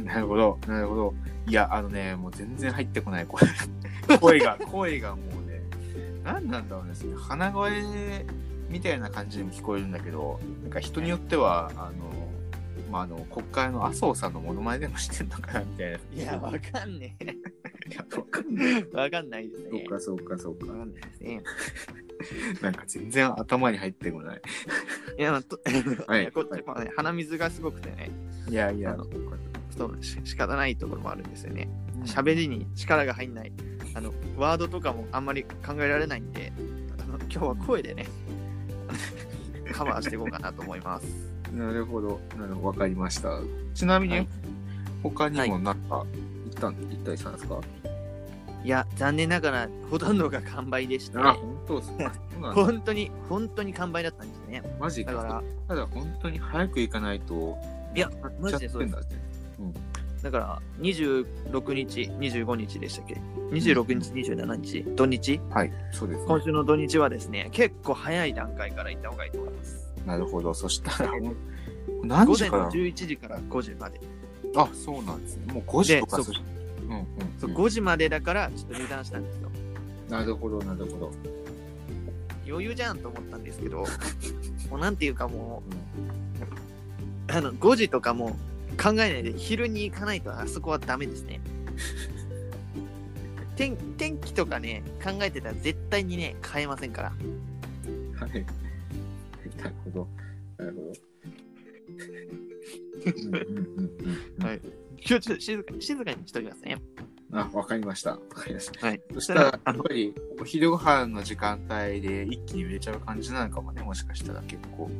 [0.02, 1.14] なるほど、なるほど。
[1.46, 3.42] いや、あのね、もう全然入ってこない、声。
[4.18, 5.62] 声が、声がもうね、
[6.24, 8.24] 何なんだろうね、それ鼻声
[8.70, 12.10] みたいな感じでも聞こえるんだけど、なんか人によっては、あの、
[12.90, 15.98] まあ、あの、国会の麻生さんのモノマネでもしてんのかな、みたいな。
[16.14, 17.16] いや、わかんね
[17.90, 18.86] いやわかんない。
[18.92, 18.96] え。
[18.96, 19.70] わかんないですね。
[19.70, 20.78] そうか、そうか、そうかわ。
[20.78, 21.42] かんないですね。
[22.60, 24.42] なんか全然頭に入ってこない。
[25.18, 25.58] いや、まあと
[26.06, 28.10] はいこっちもね、鼻水がすごくてね、
[28.48, 29.06] いやいあの
[29.70, 31.68] そうし仕方ないところもあるんですよね。
[32.04, 33.52] 喋りに力が入んない、
[33.94, 36.52] あの、ワードとかもあんまり考えられないんで、
[37.02, 38.06] あの今日は声でね、
[39.70, 41.06] カバーしていこうかなと思います。
[41.52, 42.20] なるほど。
[42.38, 42.66] なるほど。
[42.68, 43.40] わかりました。
[43.74, 44.28] ちなみに、はい
[45.02, 47.58] 他にもなんか、行ったん、行ったりしたんですか？
[48.62, 52.12] いや、残念ながら、ほとんどが完売でして、あ、本当ですか？
[52.32, 54.62] そうなんだ本当に、本当に完売だったんですね。
[54.78, 55.12] マジか。
[55.12, 57.56] だから、ただ本当に早く行かないと、
[57.96, 58.90] いや、買マジでそうです。
[58.90, 59.06] んだね。
[60.22, 63.14] だから、26日、25日でしたっけ
[63.50, 65.40] ?26 日、27日、土日？
[65.50, 66.26] はい、そうです、ね。
[66.26, 69.92] 今週の土日はですね、結構早い段階から行った方がいいと思います。
[70.06, 70.52] なるほど。
[70.52, 71.12] そしたら、
[72.02, 74.00] 何午前の時から？11時から5時まで。
[74.56, 75.52] あ、そうなんですね。
[75.52, 77.06] もう5時とかでそうんうん、
[77.38, 79.50] そううん5時までだから、ちょっと油断したんですよ。
[80.10, 81.12] なるほど、なるほど。
[82.46, 83.86] 余裕じゃんと思ったんですけど、
[84.70, 85.62] もうなんていうかも
[87.30, 88.36] う、あの、5時とかも
[88.80, 91.40] 考えないで、昼に行かないとあそこはダメですね。
[93.56, 97.10] 天天気とかね、考えてたら絶対にね、変えませんから。
[97.10, 97.14] は
[98.26, 98.46] い。
[99.58, 100.08] なるほど。
[100.56, 100.80] なるほ
[104.40, 104.46] ど。
[104.46, 104.60] はい
[105.06, 106.76] 今日ちょっと静かに、静かにしときますね。
[107.32, 108.10] あ、わかりました。
[108.12, 108.86] わかりました。
[108.86, 109.00] はい。
[109.14, 114.90] そしたら、やっぱり、お昼ご飯の時間帯で一気に売れちゃう感じなのかもね、もしかしたら結構。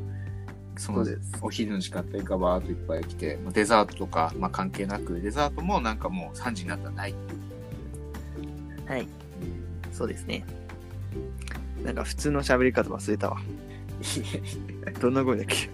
[0.81, 7.15] そのそうですお昼の時間帯がバーっといっぱい来て、まあデザートとか、まあ、関係なく、デザートもなんかもう3時になったらない。
[8.87, 9.07] はい。
[9.93, 10.45] そうですね。
[11.85, 13.37] なんか普通の喋り方忘れたわ。
[15.01, 15.69] どんな声だっけ？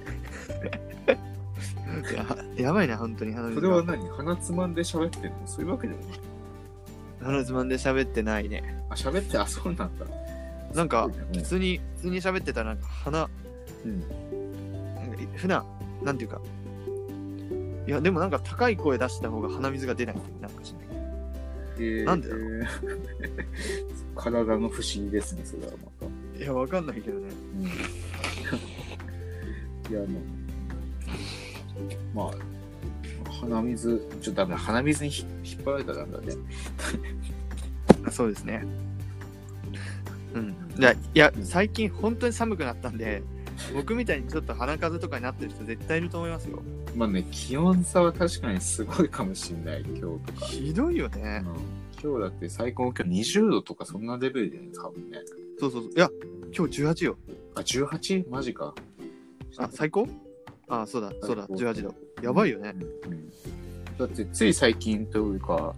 [2.59, 3.33] ややばいな、本当に。
[3.33, 4.09] それは何？
[4.09, 5.31] 鼻つまんで喋ってんの？
[5.47, 6.19] そういうわけでもない。
[7.23, 8.83] 鼻つまんで喋ってないね。
[8.91, 10.07] あ、喋って、あ、そうなんだ。
[10.75, 13.31] なんか普通に、普通に喋ってたら、なんか鼻、
[13.85, 14.05] うん。
[15.37, 15.65] 普段、
[16.03, 16.41] なんていうか。
[17.87, 20.17] いや、でもなんか高い声出した方が鼻水が出ない。
[20.41, 20.87] なんかしない。
[21.79, 22.67] えーなんでだろう
[24.17, 26.43] 体の不思議ですね、それはまた。
[26.43, 27.29] いや、わかんないけどね。
[29.91, 30.09] いや、あの、
[32.15, 32.35] まあ、
[33.41, 34.59] 鼻水、ちょっとダメだ。
[34.59, 36.35] 鼻水にひ引っ張られたらなんだね。
[38.05, 38.65] あ そうですね。
[40.35, 40.55] うん。
[40.79, 43.23] いや、いや最近本当に寒くなったんで、
[43.75, 46.63] 僕みたいにちょっと鼻風邪とかになってる人絶対いると思いますよ。
[46.95, 50.47] まあね、気温差は確かにすごいかもしんない、今日とか。
[50.47, 51.43] ひどいようんね。
[52.03, 55.19] 今日だって最高気温20度とかそんなレベルじゃない多分ね。
[55.59, 55.93] そうそうそう。
[55.93, 56.11] いや、
[56.57, 57.19] 今日18よ。
[57.55, 58.31] あ、18?
[58.31, 58.75] マジか。
[59.57, 60.07] あ、最高？
[60.69, 61.95] あ、そうだ、そうだ、最高18度。
[62.23, 62.75] やばいよね。
[63.05, 63.33] うんうん
[63.99, 65.75] だってつい最近というか、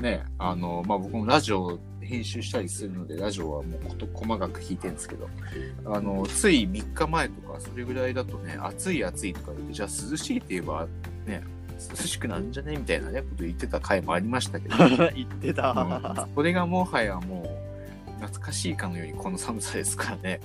[0.00, 5.28] ね、あの、まあ、僕もラジオ編集したりするので、ラジオはもうこと細かく聞いてるんですけど、
[5.86, 10.86] あの、つい3日前とか、それぐらいだとね、暑い暑いとか言って、じゃあ涼しいって言えば、
[11.26, 11.42] ね、
[11.90, 14.76] 涼しくなるんじゃねみたいなね、こと言ってた回もありましたけど、
[15.14, 15.70] 言ってた。
[15.72, 17.58] うんこれがもはやも
[18.08, 20.40] う、懐かしいかのようにこの寒さですからね。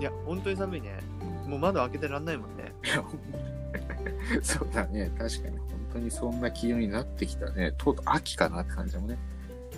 [0.00, 0.98] いや、本当に寒いね。
[1.20, 2.72] うんもう窓開けてらんないもんね。
[4.42, 7.72] そうだね、確かに、本当にそんな気温になってきたね。
[7.76, 9.18] とうとう秋かなって感じもね、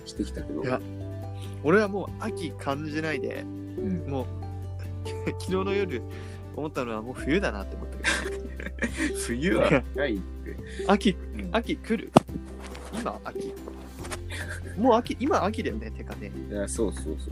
[0.05, 0.63] してきたけど。
[0.63, 0.81] いや
[1.65, 3.47] 俺はもう秋感じないで、う
[4.07, 4.27] ん、もう、
[5.41, 6.03] 昨日の夜
[6.57, 7.97] 思ったのはもう冬だなって思った
[8.31, 8.55] けどね。
[9.27, 10.57] 冬は早いって。
[10.87, 12.13] 秋、うん秋来る？
[12.93, 13.55] 今秋？
[14.79, 16.31] もう秋、今秋だよね、てかね。
[16.51, 17.31] いや、そうそうそ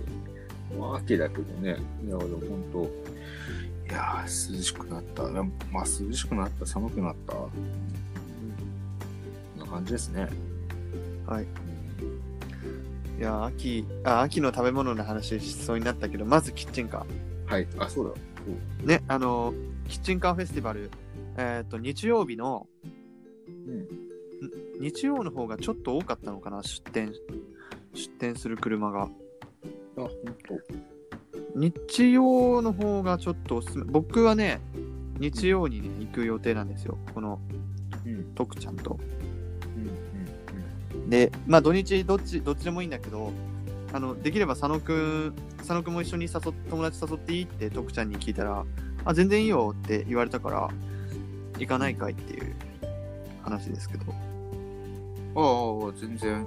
[0.74, 0.78] う。
[0.78, 1.76] もう秋だけどね。
[2.04, 5.30] いや、俺本当いやー、涼しくなった。
[5.30, 7.34] いやまあ、涼しくなった、寒くなった。
[7.34, 7.50] こ
[9.56, 10.28] んな感じですね。
[11.26, 11.46] はい。
[13.22, 17.06] いや、秋、あ、秋の食べ物の話しそうになったけど、まずキッチンカ
[17.46, 17.68] はい。
[17.78, 18.20] あ、そうだ。
[18.82, 18.84] ー。
[18.84, 19.54] ね、あの、
[19.86, 20.90] キッチンカーフェスティバル、
[21.36, 22.66] えっ、と、日曜日の、
[23.46, 23.86] うん。
[24.80, 27.12] 日曜の方がちょっと多かったのかな、出店、
[27.94, 29.02] 出店する車が。
[29.02, 29.08] あ、
[29.94, 30.10] 本
[31.54, 33.84] 日曜の方がちょっとおすすめ。
[33.84, 34.60] 僕はね、
[35.20, 36.98] 日曜にね、行く予定なんですよ。
[37.14, 37.38] この、
[38.04, 38.10] 当。
[38.10, 38.34] うん。
[38.34, 38.98] 徳ちゃんと。
[41.12, 41.18] うん。
[41.18, 43.32] で、まあ土日どっち、どっちでもいいんだけど、
[43.92, 48.64] あの、できれば佐野くん、佐野くんも一緒に誘っ友達誘っていいって徳ちゃんに聞いたら、
[49.04, 50.68] あ、全然いいよって言われたから、
[51.58, 52.54] 行かないかいっていう
[53.42, 54.04] 話ですけど。
[55.34, 56.46] ああ、全然。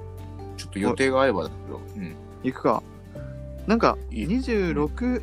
[0.58, 1.82] ちょっと予定が合えばだけど。
[1.95, 2.15] うん。
[2.43, 2.84] 行くか。
[3.67, 5.21] なんか、いい26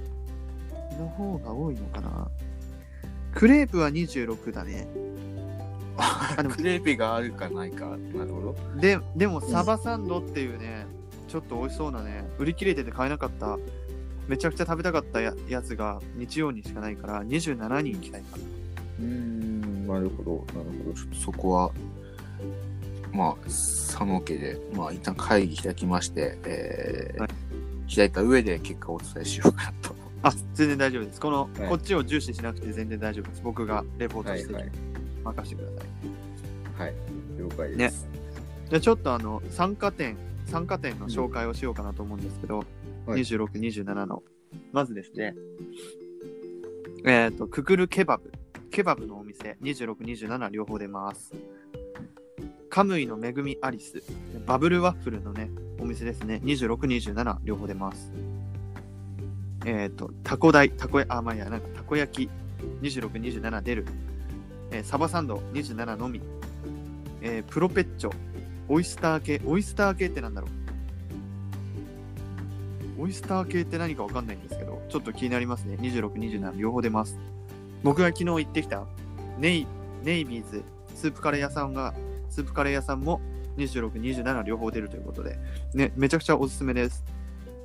[0.98, 2.28] の方が多いのかな。
[3.34, 4.86] クレープは26だね。
[6.02, 7.86] あでもクレープがあるかないか。
[8.14, 8.80] なるほど。
[8.80, 10.86] で、でもサバサンドっていうね、
[11.28, 13.58] ちょっと美味しそうなね、売り切れてて買えなかった
[14.28, 18.42] めちゃくちゃ食べたかったややつが日曜にしかないから27人行きたいかな
[19.00, 20.94] うーん、なるほど、なるほど。
[20.94, 21.70] ちょっとそこは、
[23.12, 27.30] まあ、佐野家で、まあ、一旦会議開きまして、えーはい
[27.94, 29.94] 開いた上で結果をお伝えしようかなと。
[30.22, 34.72] あ全然大丈夫ですこの、はいこっちを重視しなくて全然大丈夫です僕がレポートして、はいはい。
[35.22, 36.88] 任せてください。
[36.88, 36.94] はい。
[37.38, 38.08] 了解です。
[38.68, 42.64] じゃあちょっとあの参加店参加店の紹介をしようかなと思うんですけど、
[43.06, 43.20] はい。
[43.20, 44.22] 26、27の。
[44.72, 45.34] まずですね。
[47.04, 48.32] えっ、とククルケバブ。
[48.70, 49.56] ケバブのお店。
[49.62, 51.32] 26、27両方出ます。
[52.68, 54.02] カムイの恵みアリス。
[54.46, 56.40] バブルワッフルのねお店ですね。
[56.44, 56.76] 26、
[57.12, 58.12] 27両方出ます。
[59.64, 62.30] えっ、とタコ大たこやあまあいいやなんかたこ焼き。
[62.82, 63.86] 26、27出る、
[64.72, 66.20] えーサバサンド27のみ。
[67.20, 68.12] えープロペッチョ。
[68.68, 69.40] オイスター系。
[69.46, 70.48] オイスター系ってなんだろ
[72.98, 73.02] う？
[73.02, 75.76] オイスター系って何かわかんないんですけどちょっと気になりますね。
[75.80, 77.18] 26、27両方出ます。
[77.82, 78.84] 僕が昨日行ってきた。
[79.38, 79.66] ネイ
[80.02, 80.62] ネイビーズ。
[80.94, 81.94] スープカレー屋さんが
[82.30, 83.20] スープカレー屋さんも
[83.56, 85.38] 26、27両方出るということで。
[85.74, 87.04] ねめちゃくちゃおすすめです。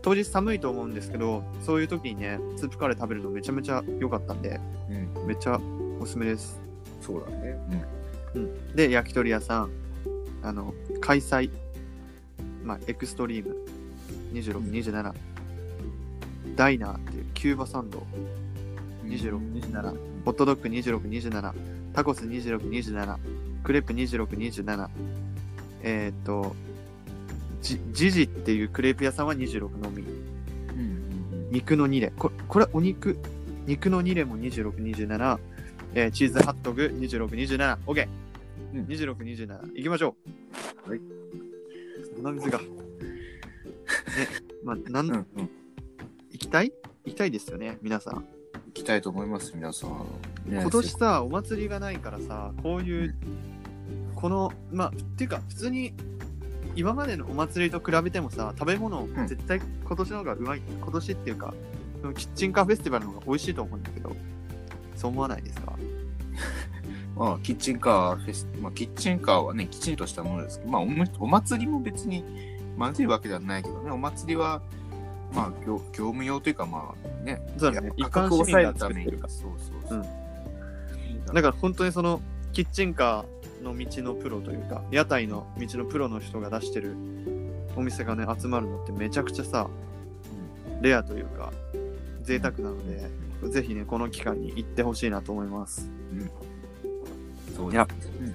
[0.01, 5.27] 当日寒いと思うんですけどそういう時にねスープカレー食べるのめちゃめちゃ良かったんでうん。
[5.27, 5.59] めっちゃ
[5.99, 6.61] おすすめです
[7.01, 7.57] そうだね。
[8.75, 9.71] で、焼き鳥屋さん、
[10.43, 11.49] あの、開催、
[12.63, 13.55] まあ、エクストリーム、
[14.33, 15.13] 26、27、
[16.55, 18.05] ダイナーっていうキューバサンド、
[19.03, 19.09] うん。
[19.09, 21.53] 26、27、ホットドッグ26、27、
[21.93, 23.17] タコス26、27、
[23.63, 24.89] クレープ26、27、
[25.83, 26.55] えーっと、
[27.61, 31.51] ジジジっていうクレープ屋さんは26のみ、うんうんうん。
[31.51, 33.17] 肉の2レ、ここれお肉、
[33.65, 35.39] 肉の2レも26、27、
[35.93, 38.07] えーチーズハットグ26、27、OK。
[38.73, 40.15] うん26、27、行きましょ
[40.87, 40.89] う。
[40.89, 41.01] はい。
[42.17, 42.59] 鼻水が。
[42.61, 42.65] ね、
[44.63, 45.25] まあ、なん、うんうん。
[46.31, 46.71] 行きたい？
[47.05, 48.13] 行きたいですよね、皆さん。
[48.15, 48.23] 行
[48.73, 49.91] きたいと思います、皆さん。
[50.51, 53.15] ね今年さ、お祭りがないからさ、こういう、
[54.15, 55.93] この、まあ、っていうか、普通に、
[56.75, 60.61] 今までのお祭りと比べてもさ、食べ物、ん絶対今年の方がうまい。
[60.81, 61.53] 今年っていうか、
[62.15, 64.15] キッチンカーフェスティバルの方が美味しいと思うんだけど、
[64.97, 65.73] そう思わないですか？
[67.15, 72.23] まあ、キッチンカーフェス、まあ、キッチンカーはね、きちんとしたものですけど、まあ、おもお祭りも別に
[72.77, 74.61] まずいわけではないけどね、お祭りは、
[75.33, 77.91] まあ、業業務用というか、まあね、そうだね。
[77.97, 79.11] 一価格を抑えるために。
[79.11, 80.05] そうそうそう。
[81.27, 81.33] ら。
[81.33, 82.21] だから本当にその、
[82.53, 86.95] キッチンカーの道のプロというか、屋台の道のプロの人が出してる
[87.75, 89.67] お店がね、集まるのってめちゃくちゃさ、
[90.81, 91.51] レアというか、
[92.21, 93.09] 贅沢なので、
[93.43, 95.89] ぜひね、この機会に行ってほしいなと思います。
[97.55, 97.87] そういや
[98.21, 98.33] うん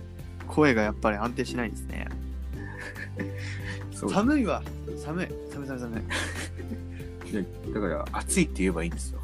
[0.48, 2.08] 声がやっぱり安定しないですね。
[4.08, 4.62] 寒いわ
[4.96, 7.32] 寒い寒い寒い寒い。
[7.32, 9.20] でだから、暑いって言えばいいんですよ。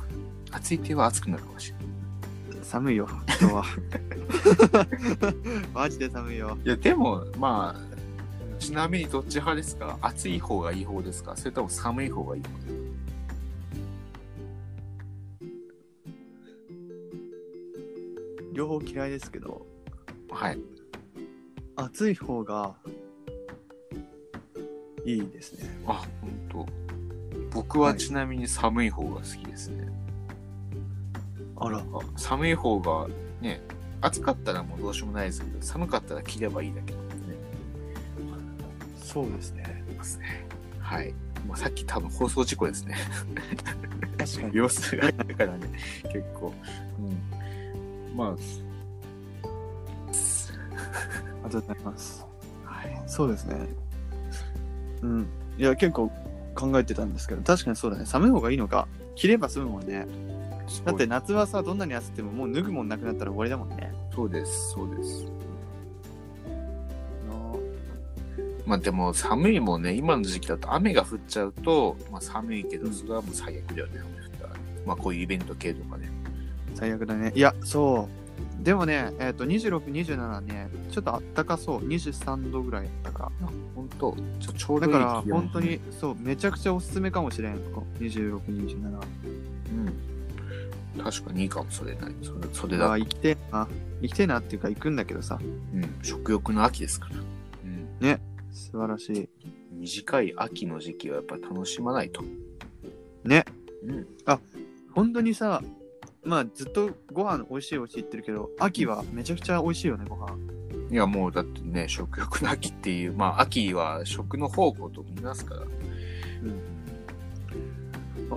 [0.51, 2.65] 暑いって言えば暑くなるかもしれない。
[2.65, 3.09] 寒いよ、
[3.41, 3.65] 今日は。
[5.75, 6.57] マジで寒いよ。
[6.65, 9.99] いや、でも、まあ、ちなみにどっち派ですか？
[10.01, 11.37] 暑い方がいい方ですか？
[11.37, 12.73] それとも寒い方がいい方ですか？
[18.59, 19.65] 両方嫌いですけど、
[20.33, 20.59] はい。
[21.77, 22.75] 暑い方が
[25.05, 25.71] いいですね。
[25.87, 26.67] あ、本当。
[27.53, 29.87] 僕はちなみに寒い方が好きですね。
[31.55, 31.83] あら、あ
[32.17, 33.07] 寒い方が
[33.41, 33.61] ね、
[34.01, 37.21] 暑かったらもうどうしようもないですけど、寒かったら着ればいいだけなんでね。
[39.01, 39.85] そうですね。
[39.97, 40.49] ますね。
[40.81, 41.15] はい。
[41.47, 42.97] もうさっき多分放送事故ですね。
[44.19, 44.57] 確かに。
[44.57, 45.69] 様子があったからね、
[46.13, 46.53] 結構。
[46.99, 47.38] うん。
[48.19, 48.37] まあ、 あり
[51.45, 52.27] がとうございます。
[52.65, 53.03] はい。
[53.07, 53.69] そうですね。
[55.03, 55.27] うん。
[55.57, 56.11] いや、結構
[56.57, 58.07] 考えてたんですけど、確かにそうだね。
[58.07, 58.89] 寒い方がいいのか。
[59.15, 60.09] 着れば済むもんね。
[60.85, 63.93] だって夏はさ、どんなに暑くてももう脱ぐもんなくなったら終わりだもんね。
[64.13, 65.25] そうです、そうです。
[68.67, 74.55] まあでも寒いもんね、今の時期だと雨が降っちゃうと、まあ寒いけど、それはもう最悪だよね、雨降ったら。
[74.85, 76.11] まあこういうイベント系とかね。
[76.79, 77.33] 最悪だね。
[77.35, 78.09] いや、そ
[78.61, 78.65] う。
[78.65, 81.81] でもね、えっ、と、26、27ね、ちょっとあったかそう。
[81.81, 83.33] 23度ぐらいやったか
[83.75, 84.87] 本当ちょちょうら。
[84.87, 87.59] どいいだから、本当に、そう、めちゃくちゃおすすめかもしれん。
[87.73, 89.01] こう26、27。
[90.97, 91.03] うん。
[91.03, 92.15] 確かにいいかもしれない。
[92.23, 92.99] それそれだああ、。
[92.99, 93.69] 生きてえな。
[94.03, 95.41] 生きてえなっていうか、行くんだけどさ。
[95.75, 95.99] うん。
[96.03, 97.17] 食欲の秋ですから。
[97.17, 98.21] うん。
[98.53, 99.29] 素晴らしい。
[99.73, 102.23] 短い秋の時期はやっぱ楽しまないと。
[103.25, 103.45] ね。
[103.85, 104.07] うん。
[104.95, 105.63] 本当にさ、
[106.25, 110.37] まあ、ずっとご飯美味しい美味しい言ってるけど、秋はめちゃくちゃ美味しいよね、ご飯。
[110.91, 115.63] いやもうだってね、食欲の秋っていう、まあ秋は食の宝庫と見ますから。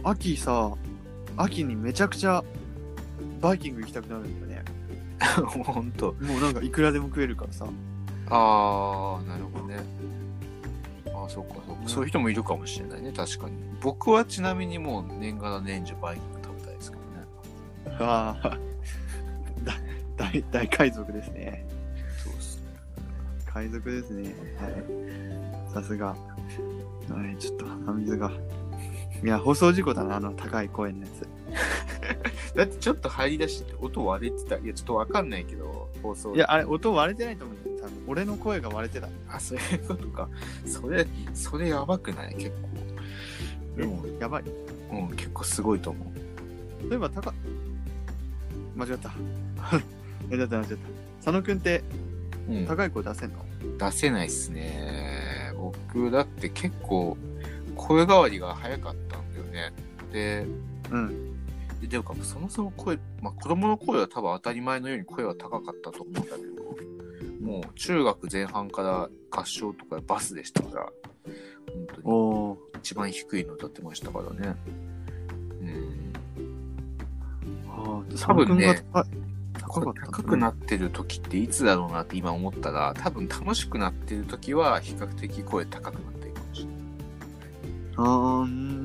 [0.03, 0.73] 秋さ、
[1.37, 2.43] 秋にめちゃくちゃ
[3.41, 4.65] バイキング行きたくなるんだよね。
[5.45, 6.13] ほんと。
[6.21, 7.65] もうなんかいくらでも食えるからさ。
[8.29, 9.79] ああ、なるほどね。
[11.13, 11.87] ああ、そっかそっか。
[11.87, 13.55] そういう人もいるかもしれないね、確かに。
[13.81, 16.30] 僕はちなみにもう年がら年中バイキング
[17.99, 18.57] ああ、
[19.63, 19.73] だ
[20.17, 21.65] 大大海賊ですね。
[22.23, 22.63] そうっすね。
[23.45, 24.33] 海賊ですね。
[24.59, 24.67] は
[25.69, 25.73] い。
[25.73, 26.07] さすが。
[26.07, 26.15] は
[27.31, 28.31] い、ちょっと鼻水が。
[29.23, 31.27] いや、放送事故だな、あの高い声のやつ。
[32.55, 34.57] だってちょっと入り出して音割れてた。
[34.57, 36.33] いや、ちょっとわかんないけど、放送。
[36.35, 37.79] いや、あれ、音割れてないと思うよ。
[37.81, 39.07] 多分俺の声が割れてた。
[39.29, 40.27] あ、そういうことか。
[40.65, 42.35] それ、それやばくない？
[42.35, 43.81] 結構。
[43.81, 44.43] でも、やばい。
[44.91, 46.03] うん、結構すごいと思
[46.85, 46.89] う。
[46.89, 47.33] 例えば、高、
[48.85, 49.11] 間違った。
[50.31, 50.75] え、だって間違った。
[51.17, 51.83] 佐野くんって
[52.49, 53.45] うん、高い声出せんの、
[53.77, 55.53] 出せないっすね。
[55.55, 57.17] 僕、だって結構、
[57.75, 59.73] 声変わりが早かったんだよね。
[60.11, 60.45] で、
[60.89, 61.31] うん。
[61.81, 70.89] ででもかそもそも声、まあ、子供の声は多分当たり前のように声は高かったと思うんだけど、もう中学前半から合唱とかバスでしたから、
[71.73, 72.81] 本当に。
[72.81, 74.55] 一番低いの歌ってましたからね。
[75.61, 76.00] うん。
[78.19, 78.83] 多分ね
[79.59, 86.75] 高くなってる時っていつだろうなって今思ったら、多分楽しくなってる時は比較的声高くなってるかもしれない。
[87.97, 88.81] あーん。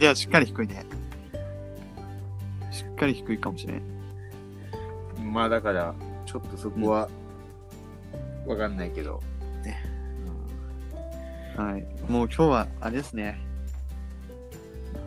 [0.00, 0.84] いや、しっかり低いね。
[2.70, 3.82] しっかり低いかもしれん。
[5.32, 5.94] まあだから、
[6.26, 7.08] ちょっとそこは、
[8.46, 9.22] わかんないけど、
[9.62, 9.82] ね。
[11.56, 11.86] はい。
[12.10, 13.38] もう今日は、あれですね。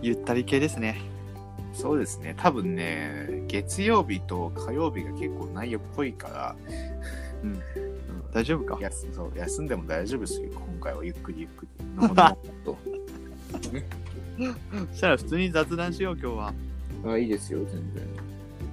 [0.02, 1.02] ゆったり系ですね。
[1.74, 2.36] そうですね。
[2.38, 6.56] 多分ね、月曜日と火曜日が結構内容濃いから、
[7.44, 7.60] うん。
[8.34, 8.78] 大丈夫か？
[8.80, 10.50] 休そう休んでも大丈夫ですよ。
[10.54, 11.86] 今回はゆっくりゆっくり。
[11.96, 12.78] のほのほと
[14.92, 16.54] そしたら普通に雑談しよう、今日は。
[17.06, 18.04] あいいですよ、全然。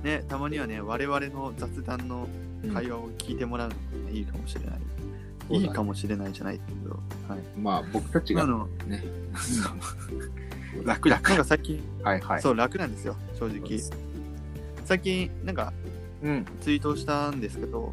[0.02, 2.26] ね、たまにはね、我々の雑談の
[2.72, 4.80] 会話を聞いてもらうのもね、いいかもしれない。
[5.50, 6.98] いいかもしれないじゃないけど。
[7.28, 7.40] はい。
[7.58, 9.02] まあ、僕たちがあの、ね、
[9.36, 9.72] そう
[10.84, 11.20] 楽々。
[11.22, 12.42] なんか最近、はいはい。
[12.42, 13.78] そう、楽なんですよ、正直。
[14.84, 15.72] 最近、なんか、
[16.22, 16.46] うん。
[16.60, 17.92] ツイートしたんですけど、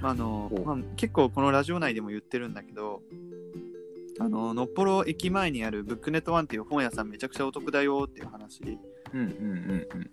[0.00, 3.02] まああのまあ、結構このラジオ内でも言ってるんだけど、
[4.20, 8.60] あの、のっぽろ駅前にあるブックネットワンっていう本屋さんめちゃくちゃお得だよっていう話
[9.12, 10.10] うんうんうんうん。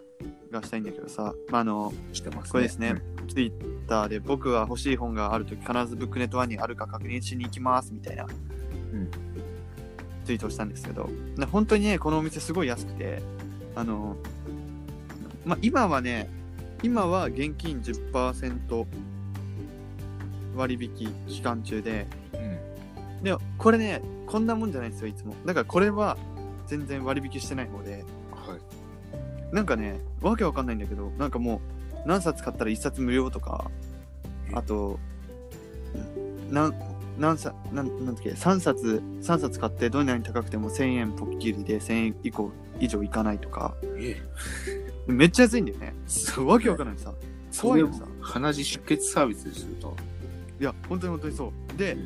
[0.51, 2.51] がしたいんだけどさ、まあ、あの、してますね。
[2.51, 8.28] これですね、ツイッターで僕は欲しい本があるとき必ずブックネットワンにあるか確認しに行きますみたいな、ん
[10.32, 13.21] ツイートをしたんですけど、な本当にね、このお店すごい安くて、
[13.75, 14.15] あの、
[15.45, 16.29] まあ、今はね、
[16.84, 18.86] 今は現金10%
[20.55, 22.38] 割引期間中で、う
[23.19, 23.23] ん。
[23.23, 25.36] でもこれね、こんなもんじゃないんですよ、いつも。
[25.45, 26.17] だからこれは
[26.67, 29.53] 全然割引してない方で、はい。
[29.53, 31.59] なんかね、わけわかんないんだけど、なんかも
[32.05, 33.69] う、何冊買ったら1冊無料とか、
[34.53, 34.97] あと、
[36.49, 44.22] 何冊、なん、なんだっけ、3冊、3冊買ってどんなに高くても1000円ポッキリで1000円以降、以上いかないとか、え
[45.07, 45.93] めっちゃ安いんだよね。
[46.07, 47.13] そう、わけわかんないさ。
[47.59, 48.05] 怖いのさ。
[48.22, 49.95] 鼻血出血サービスですると。
[50.59, 51.78] いや、本当に本当にそう。
[51.78, 51.97] で、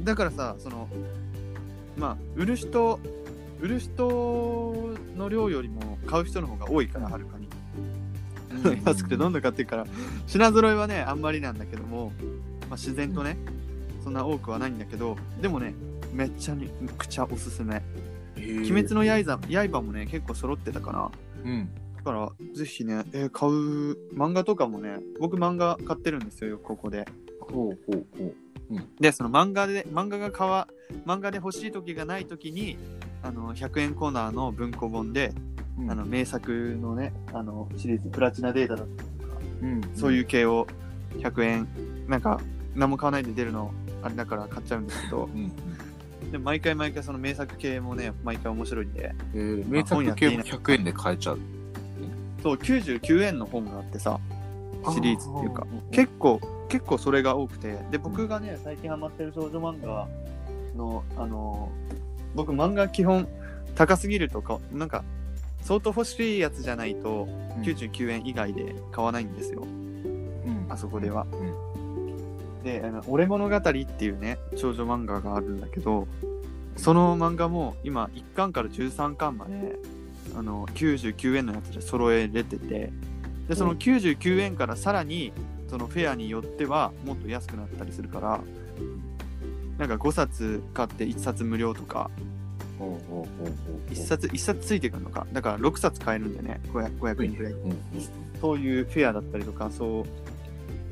[0.00, 0.88] だからさ、その、
[1.96, 2.98] まあ、売る人、
[3.60, 7.48] 売る人の量よりも買う人の方が多いから、はるかに。
[8.84, 9.86] 安くてどんどん買っていくから、
[10.26, 12.12] 品揃えはね、あんまりなんだけども、
[12.68, 13.36] まあ、自然とね、
[14.02, 15.74] そんな多くはないんだけど、でもね、
[16.12, 17.82] めっちゃにくちゃおすすめ。
[18.36, 21.10] 鬼鬼滅の刃刃もね、結構揃ってたかな。
[21.44, 21.68] うん。
[21.96, 23.52] だから、ぜひね、えー買う、
[24.14, 27.06] 漫画とかもね、僕漫画買ってるんですよ、ここで。
[27.40, 28.34] ほうほうほう。
[29.00, 30.68] で、その漫画で、漫画が買わ、
[31.06, 32.76] 漫画で欲しい時がない時に、
[33.22, 35.32] あの、100円コーナーの文庫本で、
[35.78, 40.66] うんあの、名作のね、あの、シリーズ、プラチナデータだとか、うん、そういう系を
[41.18, 41.68] 100円、
[42.08, 42.40] なんか、
[42.74, 43.72] 何も買わないで出るの、
[44.02, 45.28] あれだから買っちゃうんですけど。
[46.30, 51.38] で毎回毎回その名作系もね、毎回面白いんで、えー、名作系も100円で買えちゃう？
[52.42, 54.20] そう、99円の本があってさ、
[54.94, 60.08] シリーズっていうか、結結構、結構それが多くて、で、僕がね、最近ハマってる少女漫画
[60.76, 61.70] の、あの
[62.34, 63.28] 僕漫画基本
[63.74, 65.04] 高すぎるとか、なんか、
[65.60, 67.26] 相当欲しいやつじゃないと、
[67.62, 69.62] 99円以外で買わないんですよ。
[69.62, 70.66] うん。
[70.68, 71.26] あそこでは。
[71.32, 71.54] うん
[72.62, 76.06] で、あの俺物語っていうね、少女漫画があるんだけど、
[76.76, 79.78] その漫画も今1巻から13巻まで、
[80.36, 82.92] あの、99円のやつで揃えれてて、
[83.48, 85.32] で、その99円からさらに、
[85.68, 88.40] そのフェアによってはもっと安くなったりするから、
[89.78, 92.10] なんか5冊買って1冊無料とか、
[92.78, 93.52] ほうほうほうほ
[93.88, 95.26] う1冊、一冊ついてくるのか。
[95.32, 96.60] だから6冊買えるんだよね。
[96.72, 97.52] 500, 500円くらい。
[97.52, 97.76] うんうん
[98.40, 100.04] そういうフェアだったりとか、そう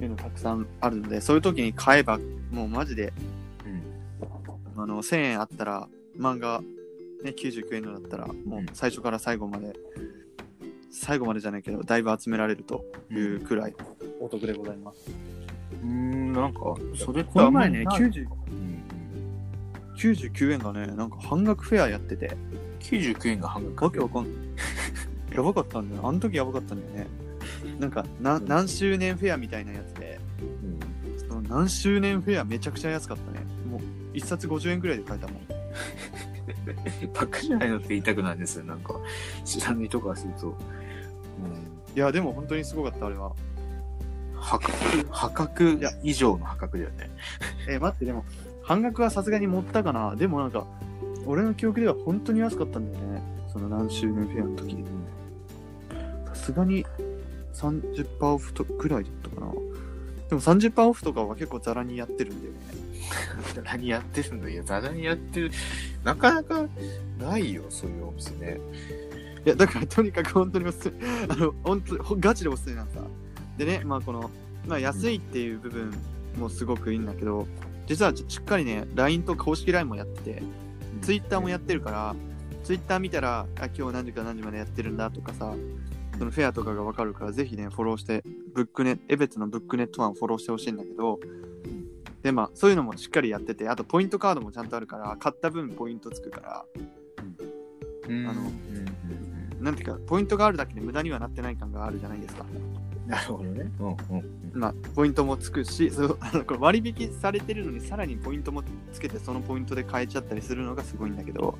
[0.04, 2.18] いうのたくさんあるので、そういう時に買えば、
[2.50, 3.12] もうマジで、
[4.76, 5.88] うんあの、1000円あったら、
[6.18, 6.62] 漫画、
[7.22, 9.74] ね、99円のだったら、もう最初から最後まで、
[10.90, 13.74] 最後までじゃないけど、だいぶ集められるというくらい
[14.20, 15.10] お得でございます。
[15.82, 16.60] うーん、なんか、
[16.96, 18.70] それこの前ね、あんまりない90うん
[19.96, 22.36] 99円がね、なんか半額フェアやってて、
[22.80, 23.84] 99円が半額。
[23.84, 24.32] わけわかんない。
[25.34, 26.08] やばかったんだよ。
[26.08, 27.06] あの時やばかったんだよね。
[27.80, 30.20] なんか、なうん何周年フェアみたいなやつで、
[30.62, 33.40] うんその何周年フェアめちゃくちゃ安かったね。
[33.68, 33.80] もう、
[34.16, 35.40] 1冊50円くらいで買えたもん。
[37.14, 38.94] バカじゃないのって言いたくないんですよ、なんか。
[39.44, 40.48] 知らない人からすると。
[40.48, 40.54] うん
[41.96, 43.32] いや、でも本当にすごかった、あれは。
[44.34, 44.72] 破格、
[45.10, 47.10] 破格以上の破格だよね。
[47.68, 48.24] えー待って、でも、
[48.62, 50.14] 半額はさすがに持ったかな。
[50.16, 50.66] でもなんか、
[51.26, 53.22] 俺の記憶では本当に安かったんだよね。
[53.52, 54.84] その何周年フェアの時。
[56.26, 56.86] さすがに
[57.60, 59.52] 30%オフとくらいだったかな。
[60.28, 62.58] でも30%オフとかは結構ザラにやってるんだよね。
[63.54, 64.62] ザラにやってるんだよ。
[64.64, 65.50] ザラにやってる。
[66.04, 66.66] なかなか
[67.18, 68.60] ないよ、そういうお店ね。
[69.44, 70.94] いや、だからとにかく本当におすすめ。
[71.28, 73.02] あの、本当ほガチでおすすめなんさ。
[73.58, 74.30] でね、まあこの、
[74.66, 75.92] まあ安いっていう部分
[76.38, 77.46] もすごくいいんだけど、
[77.86, 80.42] 実はしっかりね、LINE と公式 LINE もやってて、
[81.02, 82.14] Twitter もやってるから、
[82.62, 85.54] Twitter 見たら、あ、今日何時から何時までやってるんだとかさ、
[86.20, 91.18] そのフェアとかがわかるから、ぜひね、フォローして、ブックネエベツのブックネットワンをフォローしてほしいんだけど、
[92.22, 96.64] で、まあ、そういうのもしっかりやってて、あと、ポイントカードもちゃんとあるから、買った分ポイントつくから、
[98.06, 99.64] うん、あのうん。
[99.64, 102.44] なんていうか、ポイントがあるだけで無駄にはなってない感があるじゃないですか。
[103.06, 103.72] なるほどね。
[103.80, 104.60] うんうん。
[104.60, 108.62] まあ、ポイントもつくし、そうあのこれ割引されてるのに、さらにポイントも
[108.92, 111.56] つけて、そのポイントで買えちゃったりするのがすごいんだけど、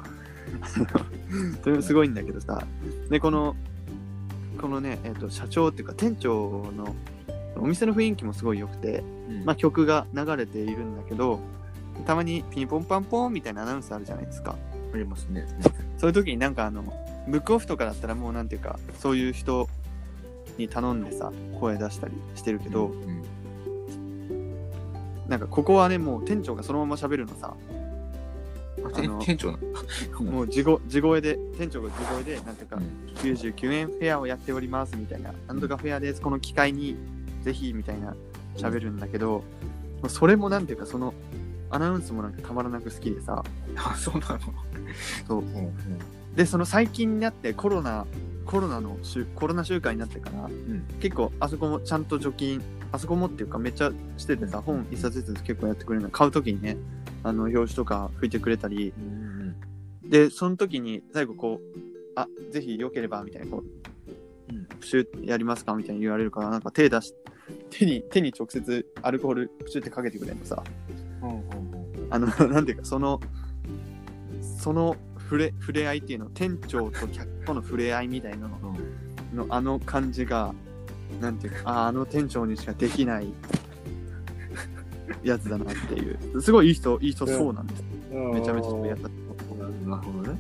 [1.65, 2.63] それもすごいんだけどさ、
[3.09, 3.57] で、この、
[4.61, 6.95] このね、えっ、と、社長っていうか、店長の、
[7.57, 11.41] お店の雰囲気もすごい良くて、うんまあ、曲が流れているんだけど、
[12.07, 14.57] たまにピンポンパンポンみたいなアナウンスあるじゃないですか。
[14.95, 15.47] ありますね。
[15.99, 16.83] そういう時になんかあの、
[17.29, 19.69] ブックオフとかだったらもうなんていうか、そういう人
[20.57, 23.21] に頼んでさ、声出したりしてるけど、うん
[25.31, 27.55] なんかここはね、もう店長がそのまま喋るのさ、
[28.89, 29.59] 店長な
[30.21, 30.23] の？
[30.33, 33.15] もう地声地声で、店長が地声で、なんていうか、うん。
[33.17, 36.97] 99円フェアをやっておりますみたいな、なんとかフェアです、この機会に
[37.43, 38.15] ぜひみたいな
[38.57, 39.45] 喋るんだけど、も
[40.05, 41.15] うそれもなんていうか、その
[41.71, 43.45] アナウンスもなんかたまらなく好きでさ、
[43.77, 44.41] あ、そうなの？
[45.29, 45.41] そう。
[45.41, 45.73] うんうん。
[46.35, 48.07] で、その最近になってコロナ、
[48.47, 50.85] コロナの週、コロナ週間になってから、うん。
[51.01, 52.61] 結構あそこもちゃんと除菌、
[52.93, 56.11] あそこもっていうかめっちゃしててさ、本一冊ずつ結構やってくれるの。
[56.11, 56.77] 買うときにね、
[57.23, 59.55] あの、表紙とか拭いてくれたり、うん
[60.11, 61.79] で、その時に最後こう、
[62.17, 64.65] あ、ぜひ良ければみたいな、こう、うん。
[64.81, 65.75] プシュッやりますか？
[65.75, 67.15] みたいに言われるから、なんか手出し、
[67.71, 70.63] 手に、手に直接アルコールプシュってかけてくれるのさ、
[71.23, 71.41] うんうん
[72.11, 73.21] あの、 なんていうか、その、
[74.59, 78.59] その触れ、触れ合いっていうの、店長と客との触れ合いみたいなの。
[79.33, 79.37] うん。
[79.37, 80.53] の、あの感じが、
[81.21, 83.33] なんていうか、ああの店長にしかできない
[85.23, 86.41] やつだなっていう。
[86.41, 87.85] すごいいい人、いい人そうなんです。
[88.11, 89.09] めちゃめちゃやった。
[89.89, 90.39] なるほどね。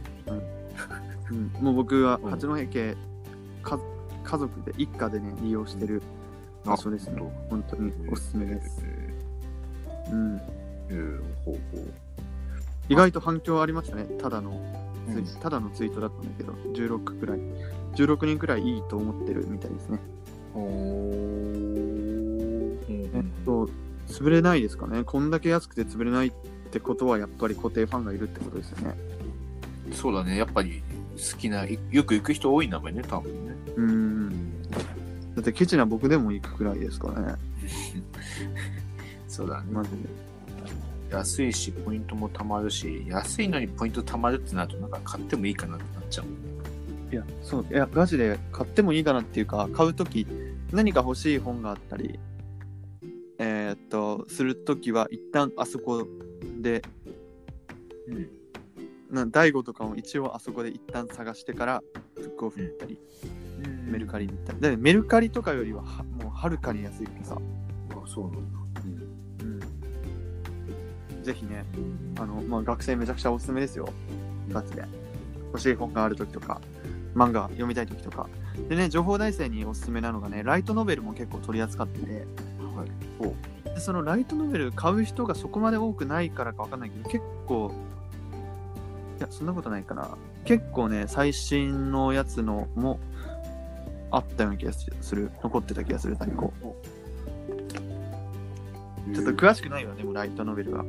[1.30, 2.96] うん、もう僕はうん八戸家、
[3.62, 3.78] か
[4.24, 6.02] 家族で、一家でね、利用してる
[6.64, 7.22] 場所ですね。
[7.48, 8.84] 本当におすすめです。
[10.12, 10.40] うん。
[10.88, 11.84] えーほうほう。
[12.88, 14.04] 意外と反響ありましたね。
[14.20, 14.60] ただの、
[15.40, 17.38] ただのツイートだったんだけど、16くらい、
[17.94, 20.00] 16人くらいいいと思ってるみたいですね。
[20.54, 21.80] おー
[23.14, 23.68] えっと、
[24.11, 25.04] 潰れないですかね。
[25.04, 26.32] こんだけ安くて潰れないっ
[26.70, 28.94] てことは、やっぱり固定ファンがいるってことですよね。
[29.92, 30.82] そうだね、やっぱり
[31.16, 33.54] 好きな、いよく行く人多いんだもんね、多分ね。
[33.76, 34.62] うーん。
[35.34, 37.34] だってケチな僕でも行くくらいですからね。
[39.28, 39.66] そうだね。
[39.70, 39.96] マジで。
[41.11, 46.40] 安いし、ポイントも貯まるし、安いのにポイント貯まるってなると、なんか買ってもいいかなってなっちゃうもんね。
[47.12, 50.26] いや、そう、いや、ガチで買ってもいいかなっていうか、買うとき、
[50.72, 52.18] 何か欲しい本があったり、
[53.43, 56.07] えーっと、するときは、一旦あそこ
[56.61, 56.82] で、
[58.07, 58.30] うん。
[59.11, 61.82] な大悟とかも一応あそこで一旦探してから、
[62.16, 63.01] ブックオフに行ったり、
[63.86, 64.61] メルカリに行ったり。
[64.61, 67.38] だってメルカリとかよりはは、もうはるかに安いからさ、
[67.93, 68.61] あ、そうなんだ。
[71.22, 71.64] ぜひね、
[72.18, 73.88] あの、まあ、学生めちゃくちゃおすすめですよ。
[74.51, 74.84] ガチで。
[75.47, 76.61] 欲しい本があるときとか、
[77.14, 78.28] 漫画読みたいときとか。
[78.68, 82.26] でね、情報大生におすすめなのがね、ライトノベルも結構取り扱ってて、
[82.80, 82.90] はい。
[83.74, 87.72] でそのライトノベル買う人がそこまで多くないからかわかんないけど、結構、
[89.18, 90.16] いや、そんなことないかな。
[90.44, 92.98] 結構ね、最新のやつのも
[94.10, 95.30] あったような気がする。
[95.42, 96.52] 残ってた気がする、在庫。
[99.12, 100.84] ちょっと詳しくないわ、でもライトノベルは。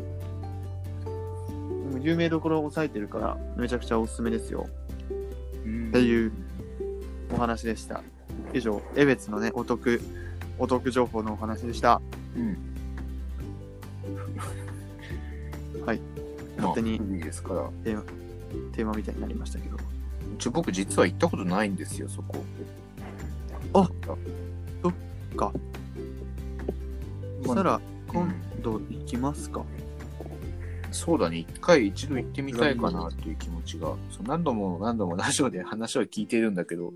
[2.01, 4.67] 有名どころを抑えてるから、めちゃくちゃおすすめですよ。
[5.65, 6.31] うんっていう
[7.33, 8.01] お話でした。
[8.53, 10.01] 以上、江別のね、お得、
[10.62, 11.99] お得情報のお話でした。
[12.36, 12.55] うん。
[15.84, 16.01] はい。
[16.57, 17.64] 勝手にまあいいですから。
[17.84, 18.03] テーマ
[18.72, 19.78] テーマみたいになりましたけど。
[20.38, 22.43] ちょ僕実は行ったことないんですよ、そこ。
[23.74, 23.89] あ
[25.36, 25.51] か。
[27.43, 27.82] そしたら、うん
[28.12, 28.30] 今
[28.62, 29.64] 度行きますか。
[30.91, 36.93] そうだね、一回一度行ってみたいかなっていう気持ちが、そう何度も何度もラジオで話は聞いてるんだけど、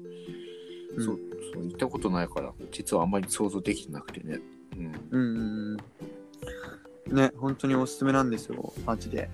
[0.97, 1.19] うんそう、
[1.53, 4.39] そう行ったことないから、実はあんまり想像できてなくてね。
[4.77, 4.85] うん。
[4.85, 5.77] うんうん
[7.09, 7.15] うん。
[7.15, 9.29] ね、本当におすすめなんですよ、マジで。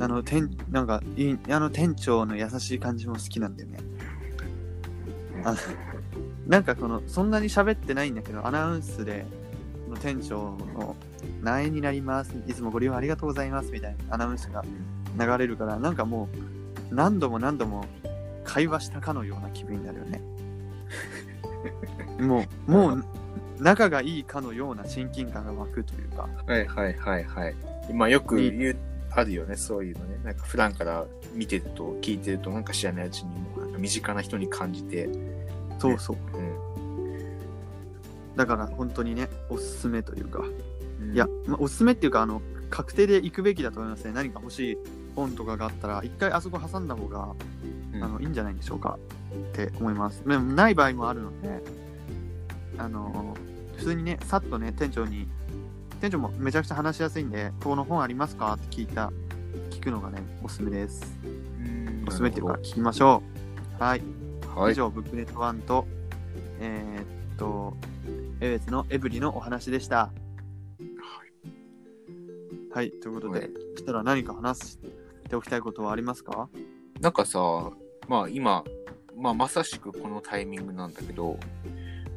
[0.00, 3.78] あの、店、なんか、いい、あの店長の優しい感じも好きなんだよね。
[5.44, 5.54] あ
[6.46, 9.26] なんかこの、そんなに喋ってないんだけど、アナウンスで、
[9.86, 10.96] この店長の、
[11.42, 12.34] 何円になります。
[12.46, 13.70] いつもご利用ありがとうございます。
[13.72, 14.64] みたいなアナウンスが
[15.18, 16.28] 流れるから、なんかも
[16.90, 17.84] う、何度も何度も
[18.50, 20.20] 会話したかのような気分になるよね。
[22.18, 23.04] もう、もう、
[23.60, 26.28] 仲がいいかのような親近感が湧くというか。
[26.46, 27.54] はいはいはいはい。
[27.88, 28.76] 今よくい言う、
[29.12, 30.18] あるよね、そういうのね。
[30.24, 35.08] なんか普段から見てると、聞いてると、なんか知らないうちにもうなんか身近な人に感じて、
[35.78, 36.16] そうそう。
[36.36, 38.36] うん。
[38.36, 40.40] だから本当にね、おすすめというか。
[40.40, 40.42] う
[41.04, 44.12] んいや、まあ、おすすめっていうか、あの、確定で行くべきだと思いますね。
[44.12, 44.78] 何か欲しい
[45.16, 47.34] 本とかがあったら、一回あそこ挟んだ方が、
[47.64, 48.98] うんあのいいんじゃないでしょうか
[49.32, 50.26] って思います。
[50.26, 51.62] でもない場合もあるので、
[52.78, 53.36] あの、
[53.76, 55.26] 普通にね、さっとね、店長に、
[56.00, 59.12] 店長もめちゃくちゃ話しやすいんで、この本ありますかって聞いた、
[59.70, 61.18] 聞くのがね、おすすめです。
[61.24, 63.22] うんおすすめっていうか、聞きましょ
[63.78, 63.82] う。
[63.82, 64.02] はい。
[64.54, 64.72] はい。
[64.72, 65.86] 以上、ブックネット1と、
[66.60, 67.76] えーっと、
[68.40, 70.10] エベツのエブリのお話でした。
[72.72, 74.78] はい、ということではい、したら何か話し
[75.28, 76.48] ておきたいことはありますか？
[77.00, 77.72] なんかさ、
[78.10, 78.64] まあ今、
[79.16, 81.38] まあまさしくこのタイミングなんだけど、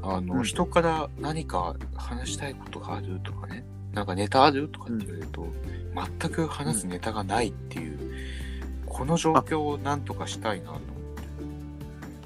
[0.02, 3.64] あの、うん人から何か話したいことがあるとかね、
[3.94, 5.46] なんかネタあるとかって言われると、
[6.20, 8.00] 全く話すネタがないっていう、
[8.88, 10.94] この状況をなんとかしたいなと思って。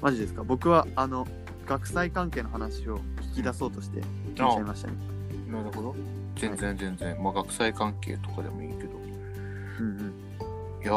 [0.00, 0.42] マジですか？
[0.44, 1.28] 僕は、あの、
[1.66, 3.00] 学祭関係の話を
[3.34, 4.94] 聞き出そうとして聞いちゃいましたね。
[5.46, 5.94] なるほど。
[6.36, 7.22] 全然全然。
[7.22, 8.96] まあ学祭関係とかでもいいけど。
[9.80, 10.82] うんうん。
[10.82, 10.92] いや、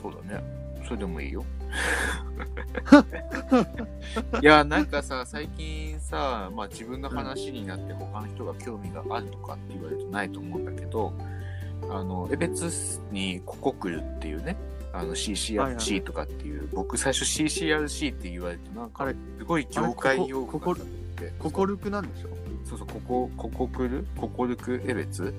[0.00, 0.42] そうだね。
[0.84, 1.44] それでもいいよ。
[4.42, 11.12] いや、なんかさ、最近さ、まあ自分の話になって他の人が興味があるとかって言われるとないと思うんだけど、
[11.90, 12.70] あの、エベツ
[13.12, 14.56] にココクルっていうね、
[14.92, 20.86] あのはい CCRC とかっていう、僕最初 CCRC って言われて、なんかすごい業界用語だっ
[21.16, 21.32] て。
[21.38, 22.28] ココルクなんでしょ？
[22.64, 25.32] そうそう、ここ、ココクルココルクエベツ？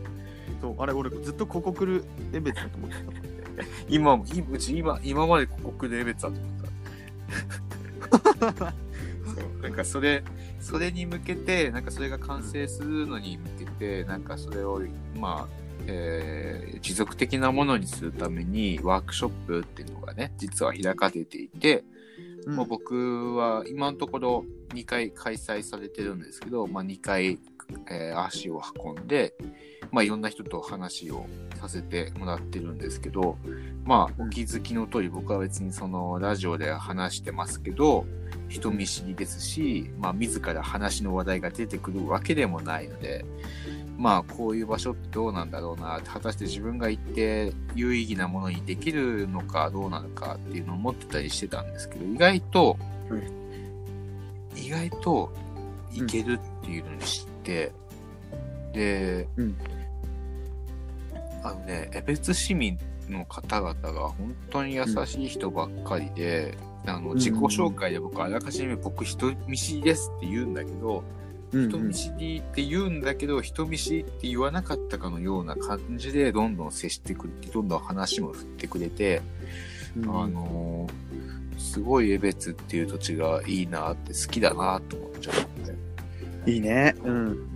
[0.62, 2.04] そう、あれ、俺ずっとココクル
[2.34, 3.31] エベツだと思ってた。
[3.90, 6.50] 今も、いうち今、今までここでエベツだと思
[8.52, 8.72] った。
[9.26, 10.24] そう、なんかそれ、
[10.60, 14.82] それに向けて、なんかそれが完成するのに向けて、なんかそれを、
[15.16, 21.84] まあ、えー持続的なものにするためにワークショップっていうのがね、実は開かれていて、
[22.46, 27.38] うんもう僕は今のところ2回開催されてるんですけど、まあ、2回、
[27.90, 29.36] えー足を運んで、
[29.92, 31.26] まあ、いろんな人と話を
[31.60, 33.38] させてもらってるんですけど、
[33.84, 38.06] まあ、お気づきの通り僕は別にそのラジオで話してますけど、
[38.48, 43.26] 人見知りですし、まあ、自ら話の話題が出てくるわけでもないので、
[43.98, 52.78] まあ、こういう場所ってどうなんだろうな、果たして自分が行って有意義なものにできるのかどうなのかっていうのを思ってたりしてたんですけど、意外と、
[54.56, 55.34] 意外と
[55.94, 57.72] いけるっていうのに知って、
[58.74, 59.56] で、うん。
[61.44, 62.78] あのね、江別市民
[63.10, 71.04] の方々が本当に優しい人ばっかりで、あのん自己紹介で僕あらかじめ僕人見知りですって言うんだけど、
[71.52, 79.22] うん人見知りって言うんだけど、人見知りって言わなかったかのような感じでどんどん接してくれて、どんどん話も振ってくれて、
[79.98, 81.22] うんあのー
[81.62, 85.36] すごい江別っていう土地がいいなって好きだなと思っちゃっ
[86.46, 86.52] て。
[86.52, 86.96] いいね。
[87.04, 87.51] うん。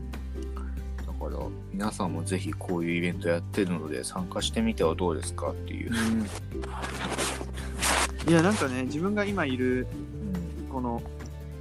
[1.29, 5.91] だから皆さんもぜひこういうイベントやってるので参加してみてはどうですかっていう。
[8.27, 9.87] いや、なんかね、自分が今いる、
[10.71, 11.01] この、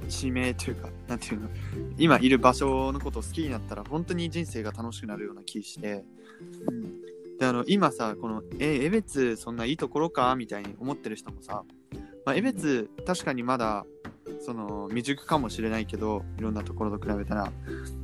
[0.07, 1.49] 地名というか、なんていうの、
[1.97, 6.03] 今いる場所のことを好きになったら、本当に人生が楽しくなるような気して、
[7.39, 10.35] で、あの、今さ、この、え、江別そんないいところか？
[10.35, 11.63] みたいに思ってる人もさ、
[12.25, 13.85] まあ、江別、確かにまだ、
[14.39, 17.51] その、未熟かもしれないけど、いろんなところと比べたら、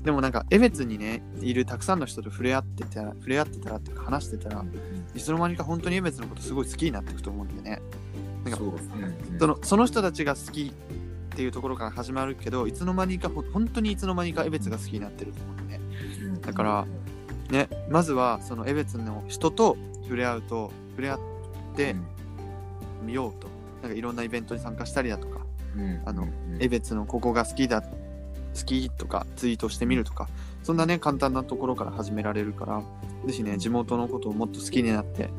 [0.04, 4.66] でもなんか、江別にね、いるたくさんの人と触れ合ってたら、触れ合ってたらって話してたら、
[5.14, 7.82] いつの間にか本当に江別のことすごい好きになっていくと思うんだよね。
[8.44, 9.18] なんかそね。
[9.40, 10.74] そのその人たちが好き
[11.32, 15.82] っていうところから始まるけどいつの間にかほ本当にいつの間にか江別が好きになってると思うんでね
[16.42, 16.86] だから
[17.50, 21.20] ねまずはその江別の人と触れ合うと触れ合っ
[21.76, 21.96] て
[23.04, 23.48] みようと
[23.82, 25.41] なんかいろんなイベントに参加したりだとか
[26.06, 26.28] あの
[26.60, 27.88] 江別のここが好きだ好
[28.66, 30.28] きとかツイートしてみるとか
[30.64, 32.82] そんなね簡単なところから始められるから
[33.26, 35.30] ぜひね地元のことをもっと好きになって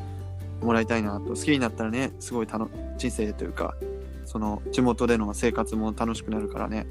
[0.62, 3.74] もらいたいなと好きになったらねすごい楽人生というか
[4.24, 6.87] その地元での生活も楽しくなるからね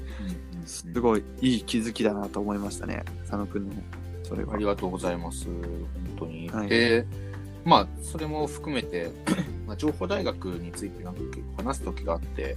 [0.66, 3.74] すごいいい気づきだなと思いましたね佐野くんの
[4.32, 4.54] それは。
[4.54, 5.46] ありがとうございます。
[5.46, 5.56] 本
[6.18, 6.48] 当に。
[6.48, 6.68] はい。
[6.68, 7.06] で、
[7.64, 9.10] まあ、それも含めて、
[9.66, 12.56] まあ、情報大学についてなんか結構話す時があって、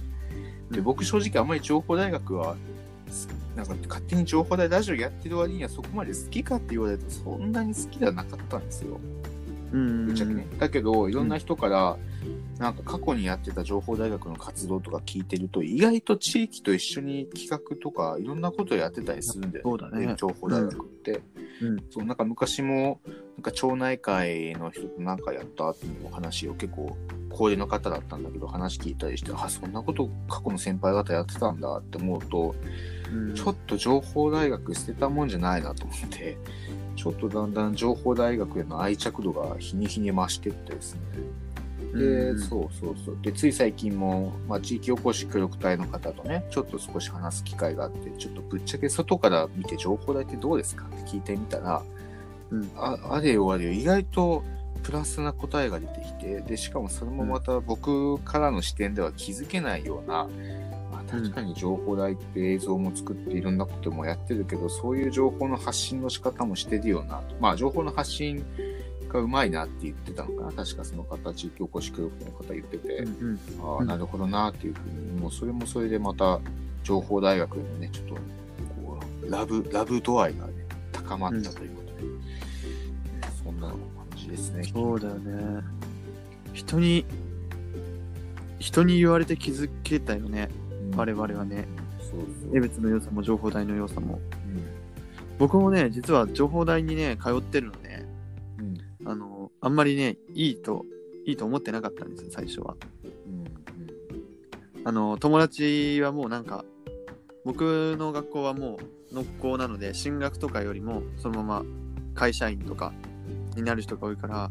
[0.70, 2.56] で、うん僕正直あんまり情報大学は、
[3.10, 9.00] すなんか勝手に情報大ラジオやってる割にはそこまで好きかって言われるとそんなに好きではなかったんですよ。
[9.72, 10.46] うんぶっちゃけね。
[10.58, 11.96] だけど、いろんな人から、
[12.58, 20.14] なんか過去にやってた情報大学の活動とか聞いてると、意外と地域と一緒に企画とか、いろんなことやってたりするんだよそうだね。
[20.16, 21.22] 情報大学って。
[21.60, 21.84] うん。
[21.90, 22.16] そう、なん。
[22.16, 26.96] か昔も、なんか町内会の人となんかやったっていうお話を結構、
[27.30, 32.54] 高齢の方だったんだけど、話聞いたりして、あ、そんなこと過去の先輩方やってたんだって思うと、
[33.12, 33.34] うん。
[33.34, 36.38] ちょっと情報大学捨てたもんじゃないなと思って、
[36.96, 41.00] ちょっとだんだん情報大学への愛着度が日に日に増してってですね。
[41.98, 43.18] で、うんそうそうそう。
[43.22, 50.86] で、つい最近も、まあ、地域おこし協力隊の方とね、ちょっと少し話す機会があって、ちょっとぶっちゃけ外から見て情報大ってどうですか？
[50.86, 51.82] って聞いてみたら、
[52.50, 52.70] うん。
[52.76, 54.44] ああれよあれよ、意外と
[54.82, 60.28] プラスな答えが出てきて、で、しかもそれもまた僕からの視点では気づけないような、
[60.92, 67.20] まあ、確かに情報大って映像も作っていろんなこともやってるけど、そういう情報の発信の仕方もしてるよな。
[67.40, 68.44] まあ、情報の発信
[69.16, 70.52] がうまいなって言ってたのかな。
[70.52, 73.86] 確かその方、地域おこし協力隊の方言ってて、うんああ、うん。
[73.86, 76.40] なるほどなっていうふうに、もうそれもそれでまた
[76.84, 80.52] 情報大学のね、ちょっとこうラブ、ラブ度合いがね、
[80.92, 82.02] 高まったということで、
[83.42, 83.78] そんな感
[84.16, 84.64] じですね。
[84.64, 85.62] そうだよね。
[86.52, 87.04] 人に
[88.58, 90.48] 人に言われて気づけたよね。
[90.92, 90.96] うん。
[90.96, 91.66] 我々はね。
[92.00, 92.56] そうそう。
[92.56, 94.20] 江別の良さも情報大の良さも。
[94.46, 94.76] うん。
[95.38, 97.85] 僕もね実は情報大にね通ってるのでうん
[99.06, 100.84] あのあんまりねいいと
[101.24, 102.76] いいと思ってなかったんですよ最初は。
[103.26, 103.44] うん
[104.84, 106.64] あの友達はもうなんか
[107.44, 108.78] 僕の学校はも
[109.10, 111.64] う農校なので進学とかよりもそのまま
[112.14, 112.92] 会社員とか
[113.56, 114.48] になる人が多いから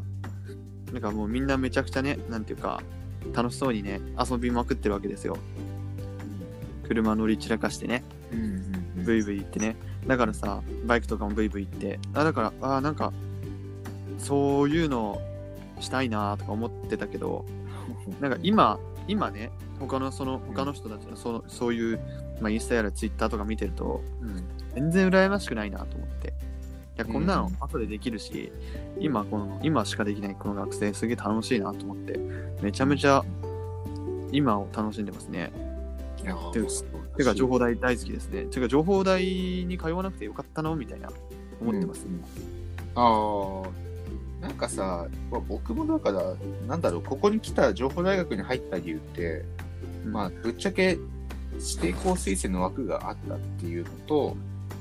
[0.92, 2.82] なんかもうみんなめちゃくちゃねなんていうか
[3.32, 5.38] 楽しそうにね遊びまくってるわけですよ。
[6.86, 8.04] 車乗り散らかしてね。
[9.04, 9.76] ブイブイ言ってね。
[10.06, 11.98] だからさバイクとかもブイブイ言って。
[12.12, 13.12] あだからあなんか
[14.18, 15.20] そういうの
[15.80, 17.44] したいなとか思ってたけど
[18.20, 18.78] なんか今
[19.08, 22.00] 今ね他のその他の人たちのそのそういう、
[22.40, 24.44] まあ、インスタやらツイッターとか見てるとうん
[24.74, 26.34] 全然羨ましくないなと思って。
[26.96, 27.56] いやこんなのうん。
[27.60, 28.50] 後でできるし、
[28.98, 32.18] 今この今しかできないこの学生すげえ楽しいなと思って
[32.62, 33.22] めちゃめちゃ
[34.32, 35.52] 今を楽しんでますね。
[36.22, 36.84] いやていうかし。
[37.34, 38.44] 情報大大好きですね。
[38.46, 40.74] てか情報大に通わなくてよかったの？
[40.74, 41.10] みたいな
[41.60, 42.06] 思ってます、
[42.94, 43.68] ああ、
[44.46, 46.34] なんかさ、まあ僕もだから、
[46.68, 49.44] なんだろう、ここに来た情報大学に入った理由って、
[50.04, 50.12] うん。
[50.12, 50.98] まあ、ぶっちゃけ
[51.54, 54.36] 指定校推薦の枠があったっていうのと、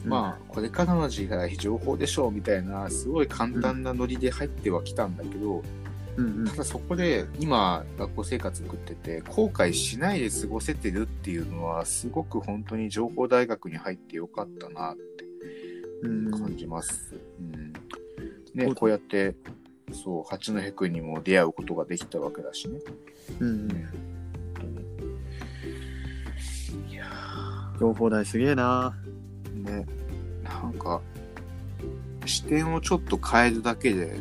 [0.05, 5.63] まあ、これからの時代、情報でしょうみたいな、すごい簡単なノリで入ってはきたんだけど、
[6.17, 6.45] うんうん。
[6.45, 15.25] ただそこで今、学校生活送ってて、後悔しないで過ごせてるっていうのは、すごく本当に情報大学に入ってよかったなって
[16.03, 16.31] うん。
[16.31, 17.15] 感じます。
[17.39, 17.73] うん
[18.55, 19.35] ね、こうやって、
[19.91, 22.79] そう、八戸くんにも出会うことができたわけだしね。
[23.39, 23.67] うんううん。
[23.67, 23.71] ん
[26.89, 27.05] いや
[27.79, 28.95] 情報大すげえな。
[29.65, 29.85] ーね、
[30.43, 31.01] なんか、
[32.25, 34.15] 視点をちょっと変えるだけで、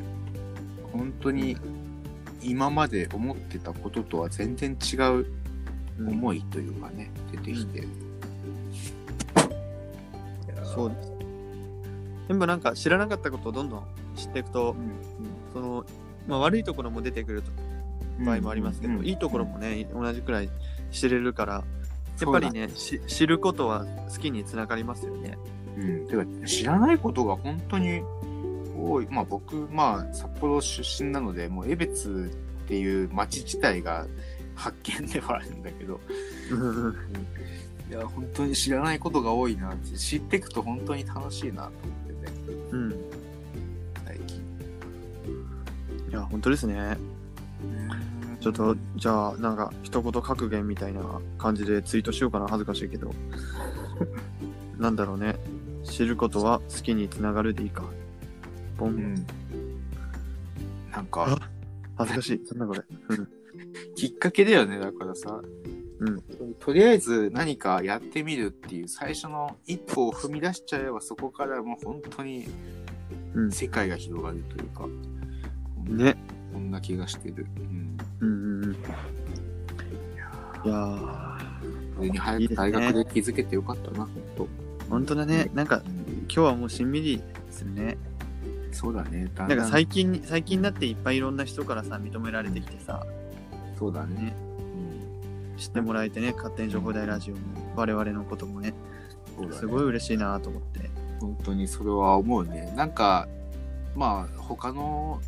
[0.92, 1.56] 本当に
[2.42, 5.26] 今まで思ってたこととは全然違う
[5.98, 7.78] 思いというかね、出てきて。
[7.78, 11.12] いやーそうです。
[12.28, 14.90] 全部なんか知らなかったことをどんどん知っていくとうん
[15.52, 15.84] その、
[16.26, 17.42] まあ、悪いところも出てくる
[18.24, 20.48] 場合もありますけど、うんいいところもね同じくらい
[20.90, 21.64] 知れるから
[22.20, 25.36] やっぱりねし知ることは好きにつながりますよね。
[25.76, 26.06] うん。
[26.06, 28.02] てか、知らないことが本当に
[28.76, 29.06] 多い。
[29.10, 32.30] まあ僕、まあ札幌出身なので、もう江別
[32.64, 34.06] っていう街自体が
[34.54, 36.00] 発見ではあるんだけど、
[37.90, 43.03] いや、本当に知らないことが多いなって、知っていくと本当に楽しいなと思ってて、うん。
[46.14, 46.96] いや、本当ですね。
[48.38, 51.02] ちょっと、じゃあ、なんか、一言格言みたいな
[51.38, 52.46] 感じでツイートしようかな。
[52.46, 53.12] 恥ずかしいけど。
[54.78, 55.34] なんだろうね。
[55.82, 57.82] 知ることは好きにつながるでいいか。
[58.78, 58.90] ボン。
[58.90, 59.26] うん。
[60.92, 61.36] なんか、
[61.96, 62.56] 恥ずかしい。
[62.56, 63.16] なんだこれ。
[63.16, 63.28] うん。
[63.96, 65.42] きっかけだよね、だからさ。
[65.98, 66.22] うん。
[66.60, 72.46] とりあえず何かやってみるっていう最初の一歩を踏み出しちゃえばそこからもう本当に
[73.34, 73.50] うん。
[73.52, 74.86] 世界が広がるというか、
[75.88, 76.16] ね。
[76.52, 77.46] こんな気がしてる。
[78.20, 78.62] うん。
[78.62, 78.72] うん。
[80.64, 81.38] いやー、
[81.96, 84.48] それに早く大学で気づけてよかったな、本当。
[84.88, 85.50] 本当だね。
[85.54, 87.98] なんか、今日はもうしんみりするね。
[88.72, 89.30] そうだね。
[89.34, 93.06] だなんか最近、最近になっていっぱいいろんな人からさ、認められてきてさ、
[93.78, 94.34] そうだねね。
[95.56, 97.40] 知ってもらえてね、勝手に情報大ラジオも、
[97.76, 98.74] 我々のこともね、ね
[99.52, 100.90] すごい嬉しいなと思って。
[101.20, 102.72] 本当にそれは思うね。
[102.76, 103.28] なんか、
[103.94, 105.20] まあ、他の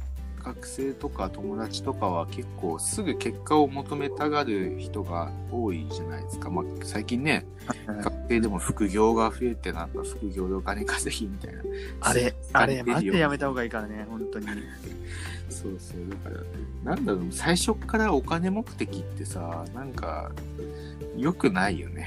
[0.47, 6.51] 学生とか友達とかは結構すぐ結果を求めたがる人が多いじゃないですか。
[6.51, 7.45] まあ、最近ね、
[7.89, 11.63] 学生でも副業が増えて、なんか副業でお金稼ぎみたいな。
[12.01, 14.47] あれ、あれ、出るよマジでやめた方がいいからね、本当に。
[15.51, 16.09] そうそう。
[16.25, 16.45] だか
[16.85, 20.31] ら、なんだろう、最初からお金目的ってさ、なんか、
[21.17, 22.07] 良くないよね。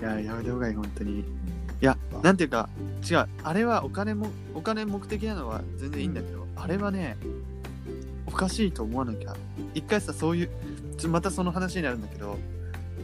[0.00, 1.20] いや、やめた方がいい、本当に。
[1.20, 1.24] い
[1.80, 2.70] や、なんていうか、
[3.10, 7.16] 違う、あれはお金も、お金目的なのは全然いいんだけど、あれはね、
[8.32, 9.34] おかしいと思わなきゃ。
[9.74, 10.50] 一回さ、そういう、
[10.96, 12.38] ちょまたその話になるんだけど、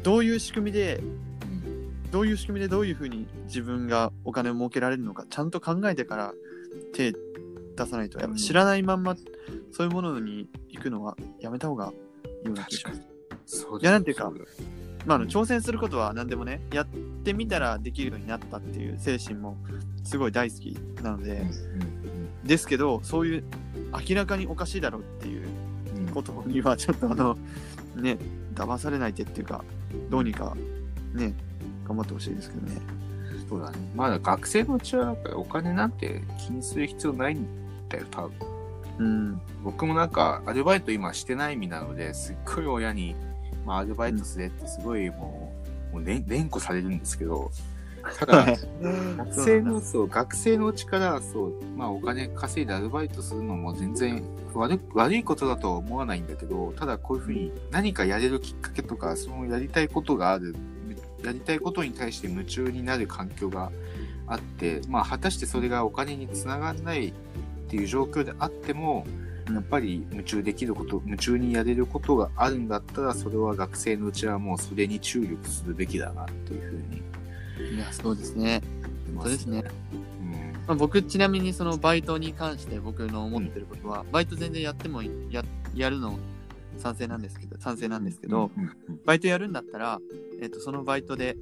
[0.02, 1.00] どういう仕組みで、
[2.10, 6.32] どういう仕組みでどういうふうに自分がお金を儲けられるのか、ちゃんと考えてから
[6.94, 7.18] 手出
[7.86, 9.16] さないと、やっぱ知らないまんま、
[9.70, 11.92] そういうものに行くのはやめた方が
[12.42, 13.04] いいような気がしま
[13.46, 13.62] す。
[13.62, 14.30] そういやなんていうか
[15.06, 16.86] まあ、あの挑戦することは何でもねやっ
[17.24, 19.56] てみたらできるようになったっていう精神も
[20.04, 21.46] すごい大好きなので、
[22.44, 23.44] ですけどそういう
[23.92, 25.48] 明らかにおかしいだろうっていう
[26.12, 27.36] ことにはちょっとあの
[27.96, 28.18] ね
[28.54, 29.64] 騙されないでっていうか
[30.10, 30.56] どうにか
[31.14, 31.34] ね
[31.86, 32.98] 頑張ってほしいですけどね
[33.48, 33.78] そうだね。
[33.96, 37.46] まだ学生のうちはなんかお金なんて気にする必要ないん
[37.88, 38.32] だよ、多分。
[38.98, 43.14] うん僕もなんかアルバイト今してない身なのですっごい親に、
[43.64, 45.52] まあ、アルバイトすれってすごいも
[45.92, 47.50] う、もう連連呼されるんですけど、
[48.18, 48.46] ただ、
[49.16, 54.22] 学生の、そう、学生のうちから、そう、まあお金稼いでアルバイトするのも全然
[54.54, 60.54] 悪い悪いことだとは思わないんだけど、ただこういうふうに何かやれるきっかけとか、そのやりたいことがある、
[61.24, 63.70] やりたいことに対して夢中になる環境が
[64.26, 67.12] あって、まあ果たしてそれがお金につながらないっ
[67.68, 69.06] ていう状況であっても、
[69.52, 77.02] やっぱり夢中できること、夢中にやれることがあるんだったら、それは学生のうちはもうそれに注力するべきだなっていうふうに
[77.78, 78.60] いやそうですね、
[79.06, 79.62] 思いまそうですね。
[80.20, 80.52] うん。
[80.66, 85.00] まあ、僕ちなみにそのバイトに関して僕の思ってることは、バイト全然やっても
[85.30, 86.18] ややるの
[86.76, 88.72] 賛成なんですけど賛成なんですけど、うん
[89.04, 90.00] バイトやるんだったら、
[90.42, 91.36] えっとそのバイトで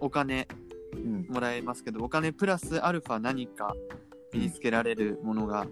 [0.00, 0.48] お金
[0.94, 1.26] うん。
[1.28, 3.74] もらえますけどお金プラスアルファ何か
[4.32, 5.66] 身につけられるものが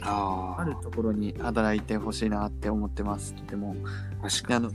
[0.00, 3.32] ああるところに働いてほしいなって思ってます。
[3.34, 3.76] とても。
[4.22, 4.72] あ、確であの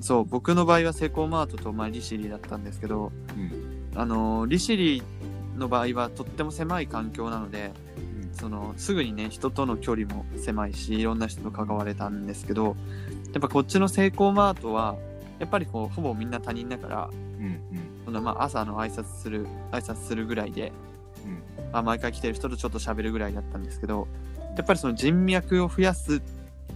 [0.00, 5.02] そう僕の場合はセコマートと、まあ、リシリだったんですけどうんあのリシリ
[5.56, 7.72] の場合はとっても狭い環境なので
[8.32, 12.76] そのすぐにね人との距離も狭いしいろんな人と関われたんですけど
[13.32, 14.96] やっぱこっちのセイコーマートは
[15.38, 17.60] やっぱりこうほぼみんな他人だからうん
[18.04, 20.72] そのまあ朝の挨拶する挨拶するぐらいで、
[21.72, 24.06] あ毎回来てる人とちょっと喋るぐらいだったんですけど
[24.56, 26.22] やっぱりその人脈を増やす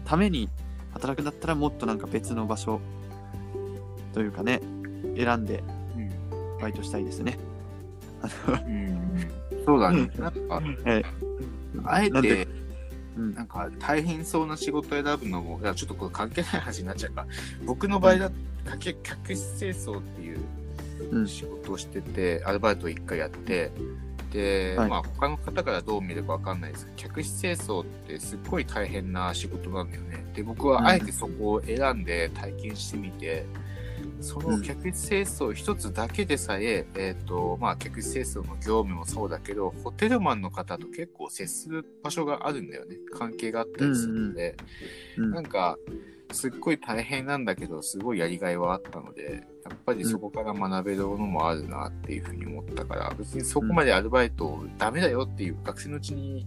[0.04, 0.48] ために
[0.92, 2.80] 働くんだったらもっとなんか別の場所
[4.12, 4.60] というかね
[5.16, 5.79] 選んでうん
[6.60, 7.38] バイトしたいですね。
[8.48, 9.30] うんうん
[9.64, 10.10] そうだね。
[10.18, 11.02] なんか、え
[11.84, 12.48] あえて、
[13.16, 17.26] うんなんか大変そうな仕事を選ぶのも、いや、ちょっとこれ関係ない話になっちゃうか。
[17.64, 18.34] 僕の場合だと、
[18.78, 20.38] 客客室清掃っていう
[21.10, 23.70] うん仕事をしてて、アルバイトを一回やって、
[24.32, 30.24] で、はいまあ他の方からどう見るかわかんないですけど、客室清掃ってすっごい大変な仕事なんだよね。
[30.34, 33.44] で、僕はあえてそこを選んで体験してみて、
[34.20, 42.96] その客室清掃一つだけでさえ、えっ、と、まあ客室清掃の業務もそうだけど、ホテルマンの方と結構接する場所があるんだよね。
[43.12, 44.56] 関係があったりするので、
[45.16, 45.76] うんなんか、
[46.32, 56.46] すっごい大変なんだけど、すごいやりがいはあったので、やっぱりそこから学べるものもあるなっていうふうに思ったから、別にそこまでアルバイトダメだよっていう学生のうちに、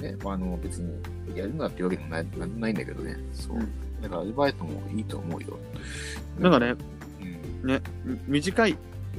[0.00, 1.00] ね、まあ、あの別に
[1.36, 3.16] やるなっていうわけでもないなんもないんだけどね。
[3.32, 3.56] そう。
[3.56, 5.58] うんだからアルバイトもいいと思うよ。
[6.38, 6.78] なんかね、うん、
[7.64, 8.76] ね、み短い、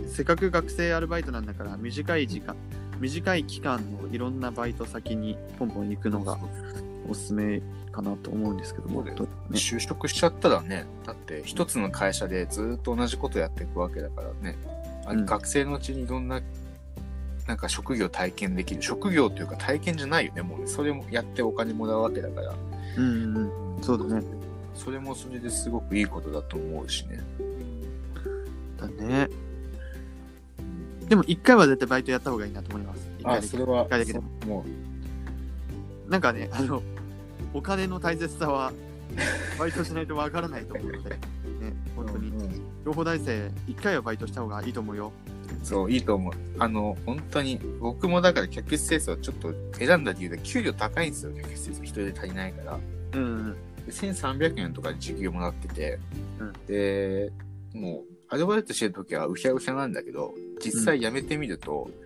[0.07, 2.55] せっかく学生アルバイトなんだから、短い時間、
[2.99, 6.37] 短い期間のいろんなバイト先にポンポン行くのが
[7.09, 9.13] おすすめかなと思うんですけども、ね、
[9.51, 14.57] 就職しちゃったらね、だって一つの会社でずっと同じことやっていくわけだからね、
[15.05, 16.41] あうん学生のうちにいろんな、
[17.47, 18.81] なんか職業体験できる？
[18.81, 20.67] 職業というか体験じゃないよね、もうね。
[20.67, 22.53] それもやってお金もらうわけだから。
[22.97, 24.23] うんうんうん、そうだね。
[24.73, 27.19] それもそれですごくいいことだと思うしね。
[28.77, 29.29] だね。
[31.07, 33.09] でも一回は絶対バイトやった方がいいなと思います。
[33.19, 34.25] 一回あ、だけそれは一回だけでも。
[34.45, 34.65] も
[36.07, 36.81] なんかね、あの、
[37.53, 38.73] お金の大切さは、
[39.59, 41.17] バイトしないとわからないと思うので、ね、
[41.95, 42.37] う、本当にう。
[42.37, 45.11] んうん情報大生、一回はバイトした方がいいと思うよ。
[45.63, 46.33] そう、いいと思う。
[46.59, 51.83] あの、本当に、僕もだから客室清掃はちょっと選んだ理由で給料高いんですよ、客室清掃。
[51.83, 52.79] 一人で足りないから。
[53.13, 53.53] うんうん。
[53.87, 55.99] で1300円とかで時給もらってて、
[56.39, 57.31] うんで、
[57.73, 62.05] もう、アルバイトしてる時はうひゃうひゃなんだけど、実際辞めてみると、うん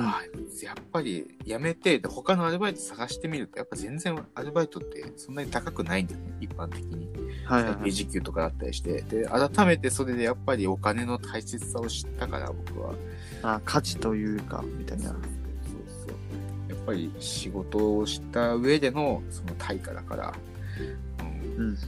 [0.00, 7.08] ああやっぱり辞めて、で他のアルバイト探してみると、やっぱ全然アルバイトってそんなに高くないんだよね、一般的に。
[7.44, 7.92] はいはい、はい。
[7.92, 9.02] 時給とかだったりして。
[9.02, 12.94] で、改めてそれでやっぱりお金の大切さを知ったから、僕は。
[13.42, 15.04] あ価値というか、みたいな。
[15.04, 16.14] そうそ
[16.68, 16.72] う。
[16.72, 20.34] やっぱり仕事をした上でのその対価だから、
[21.56, 21.78] うんうん。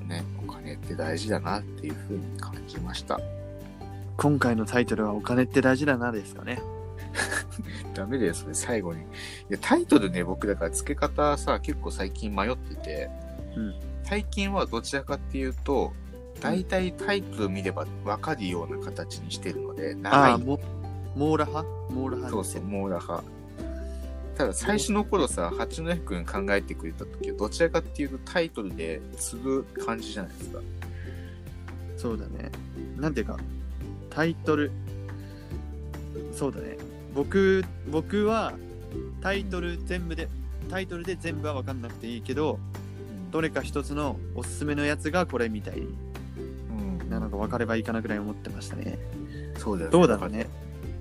[0.00, 3.20] ね、お金って大事だなっていうふうに感じました。
[4.16, 6.60] 今回のタイトルはお金って大事だなですかね。
[7.94, 9.02] ダメだよ、それ最後に。
[9.02, 9.04] い
[9.50, 13.10] や、タイトルね、僕だから付け方さ、結構最近迷ってて、
[13.56, 13.74] うん
[14.04, 15.92] 最近はどちらかっていうと、
[16.40, 20.32] 大体タイトル見れば分かるような形にしてるので、あ長い。
[20.32, 20.58] あも、
[21.14, 23.37] モーラ派モーラ派そうそう、モーラ派。
[24.38, 30.60] ただ最初の頃さ、八戸くん考えてくれた時は、どちらかっていうとタイトルで継ぐ感じじゃないですか。
[31.96, 32.52] そうだね。
[32.96, 33.36] なんていうか、
[34.10, 34.70] タイトル、
[36.32, 36.78] そうだね。
[37.16, 38.52] 僕、僕は
[39.20, 40.28] タイトル全部で、
[40.70, 42.60] タイトルで全部は分かんなくていいけど、
[43.32, 49.00] どれか一つのおすすめのやつがこれみたいうんなのが分かればいいかなぐらい思ってましたね。
[49.56, 49.92] そうだよね。
[49.92, 50.46] どうだろうね。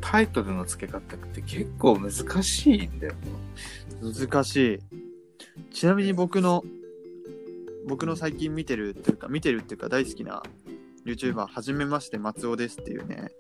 [0.10, 3.14] タイトルの付け方って結構難しいんだよ
[4.02, 4.80] 難しい。
[5.74, 6.64] ちなみに僕の、
[7.90, 10.44] 僕の最近見てるっていうか、見てるっていうか大好きな
[11.06, 13.32] YouTuber、はじめまして松尾ですっていうね、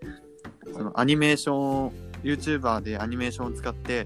[0.74, 1.91] そのアニメーション、
[2.24, 4.05] YouTuber でアニメーションを使って、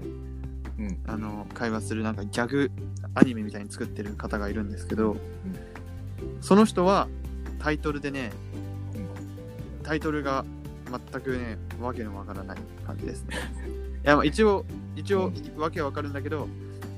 [0.78, 0.98] うん。
[1.08, 2.70] あの、会話するなんかギャグ
[3.16, 5.16] アニメみたいに作ってる方がいるんですけど、
[6.40, 7.08] その人は
[7.58, 8.30] タイトルでね、
[9.82, 10.44] タイトルが
[11.12, 13.36] 全くね、わけのわからない感じですね。
[14.04, 14.64] いや、まあ一応、
[14.96, 16.48] 一応、わけわかるんだけど、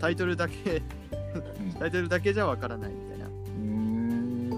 [0.01, 0.83] タイトルだけ、
[1.79, 3.27] タイトルだけじゃわからないみたいな。
[3.27, 4.51] うん。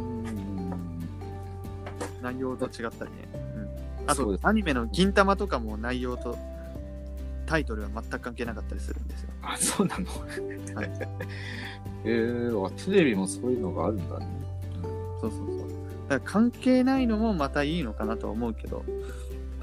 [2.22, 3.28] 内容と違ったりね。
[3.34, 6.37] うん、あとアニメの銀玉とかも内容と
[7.47, 9.30] タイトルは全く関係なかったりするんですよ。
[9.43, 10.07] あ、そうなの？
[10.74, 10.91] はい
[12.05, 14.28] えー、あテレビもそういうのがあるんだね。
[15.20, 15.59] そうそうそう。
[16.09, 18.84] だから関係ないのもまたいいのかなとは思うけど、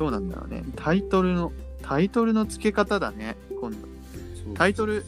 [0.03, 0.63] どうなんだろうね。
[0.75, 3.77] タイトルの、タイトルの付け方だね、今度。
[4.53, 5.05] タイトル、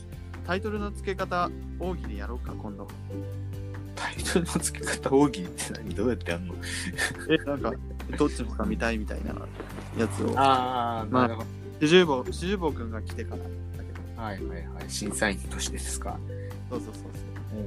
[0.48, 2.88] タイトルの付け方、大喜利やろうか、今度。
[3.96, 5.94] タイトルの付け方大喜利って何？
[5.96, 6.56] どうやってやるの？
[7.30, 7.74] え、なんか、
[8.18, 9.36] どっちのか見たいみたいな
[9.98, 10.32] やつを。
[10.40, 11.48] ああ、まあなるほど。
[11.82, 13.52] 四十坊、四十坊くんが来てからだけ
[14.16, 14.22] ど。
[14.22, 14.86] はいはいはい。
[14.88, 16.18] 審査員としてですか？
[16.70, 17.60] そうそうそうそう。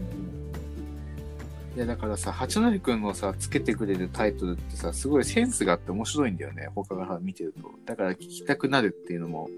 [1.79, 6.69] いやだからさ、八戸くんのさ、つけてくれるタイトルってさ、すごいセンスがあって面白いんだよね。
[6.75, 7.71] 他から見てると。
[7.85, 9.49] だから聞きたくなるっていうのも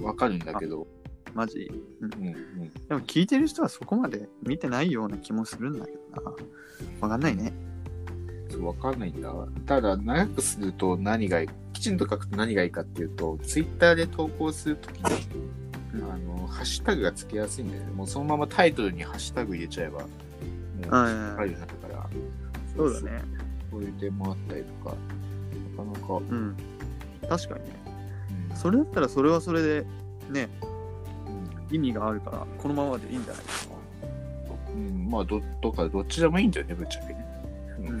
[0.00, 0.88] わかるんだけど。
[1.34, 1.70] マジ？
[2.00, 2.34] うんうんうん。
[2.88, 6.32] でも聞いてる人はそこまで見てないような気もするんだけどな。
[7.00, 7.52] わかんないね。
[8.50, 9.32] そうわかんないんだ。
[9.66, 15.04] ただ、長くすると何がいい、きちんと書くと何がいいかっていうと、ツイッターで投稿するときに、
[16.02, 17.92] あの、ハッシュタグがつけやすいんだよね。
[17.92, 20.04] もうそのままタイトルにハッシュタグ入れちゃえば、
[20.76, 22.06] もう、はいしっかりになるから。
[22.76, 23.22] そうだね。
[23.70, 24.96] そういう点もあったりとか、
[25.76, 26.56] なかなか、うん。
[27.28, 27.70] 確かにね。
[28.50, 29.86] うんそれだったらそれはそれで、
[30.30, 30.48] ね、
[31.70, 33.42] うん意味があるから、このままでいいんじゃない？
[33.44, 33.74] ですか。
[34.74, 37.26] うん、まあど、どっかどっちでもいいんだよね、ぶっちゃけね。
[37.80, 38.00] うん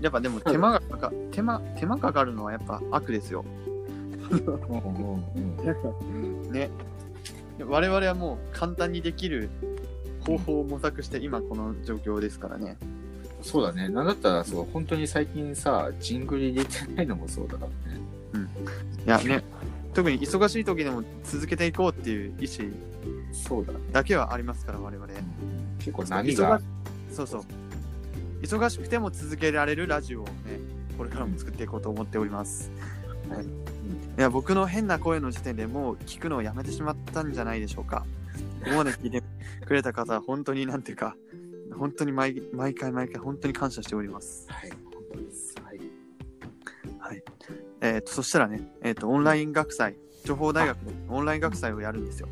[0.00, 3.44] やっぱでも手間がかか、手間、手間かかるのはやっぱ悪ですよ。
[4.30, 6.70] うんうんうん ね。
[7.64, 9.48] 我々はもう簡単にできる
[10.24, 12.76] 方法を模索して今この状況ですからね。
[13.42, 13.88] そうだね。
[13.88, 18.00] なんだったら、そう、本当に最近さ、ジングル入れてないのもそうだからね。
[19.04, 19.44] いやね、
[19.94, 22.70] 特に忙しい時でも続けていこうっていう意思
[23.32, 23.78] そうだね。
[23.92, 25.06] だけはありますから、我々。
[25.78, 26.60] 結構波が、
[27.12, 27.42] そうそう。
[28.42, 30.32] 忙しくても続けられるラジオをね、
[30.96, 32.70] これからも作っていこうと思っております。
[33.28, 33.44] はい。
[33.44, 33.48] い
[34.16, 38.04] や、僕の変な声の時点でもう聞くのをやめてしまったんじゃないでしょうか。
[38.64, 39.22] ここまで聞いて
[39.66, 41.16] くれた方、本当になんていうか、
[41.76, 44.46] 本当に毎毎回毎回本当に感謝しております。
[44.48, 45.54] はい、本当です。
[45.62, 45.80] はい。
[46.98, 47.22] はい。
[47.80, 52.28] えっ、と、そしたらね、えっ、と、オンライン学祭、情報大学でオンライン学祭をやるんですよ。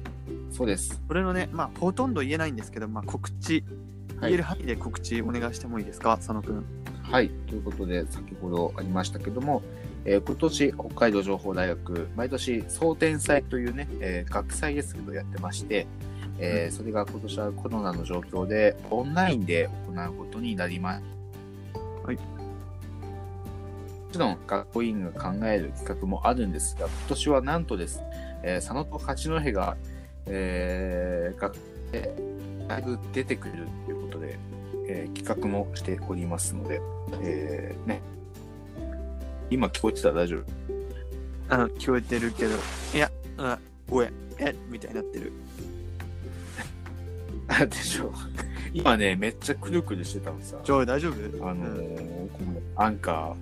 [0.53, 1.01] そうです。
[1.09, 3.65] これのね、まあ、ほとんど言えないんですけど、まあ、告知、
[4.19, 6.65] はい言える範囲で告知お願いしてもいいですか、佐野くん。
[7.03, 7.31] はい。
[7.49, 9.63] ということで、先ほどありましたけども、
[10.05, 15.87] えー今年、北海道情報大学、毎年、総天祭というね、えー学祭ですけどやってまして、
[16.43, 21.03] えーそれが今年はコロナの状況で、オンラインで行うことになります。
[22.05, 22.17] はい。
[22.17, 22.23] も
[24.11, 28.01] ちろん、学校委員が考える企画もあるんですが、今年はなんとです、
[28.43, 29.77] えー佐野と八戸が、
[30.27, 31.55] えー学
[31.93, 32.15] で
[32.69, 34.39] だいぶ出てくるということで、
[34.89, 36.81] えー企画もしておりますので、
[37.23, 38.01] えーね、
[39.51, 40.45] 今聞こえてたら大丈夫？
[41.55, 42.55] あの、聞こえてるけど、
[42.95, 43.59] いや、うん、
[43.91, 45.33] おえ、え、みたいになってる。
[47.51, 48.13] あ でしょ
[48.73, 50.57] 今ね、めっちゃくるくるしてたのさ。
[50.65, 51.49] ジョイ大丈夫？
[51.49, 53.35] あのうんーこのアンカ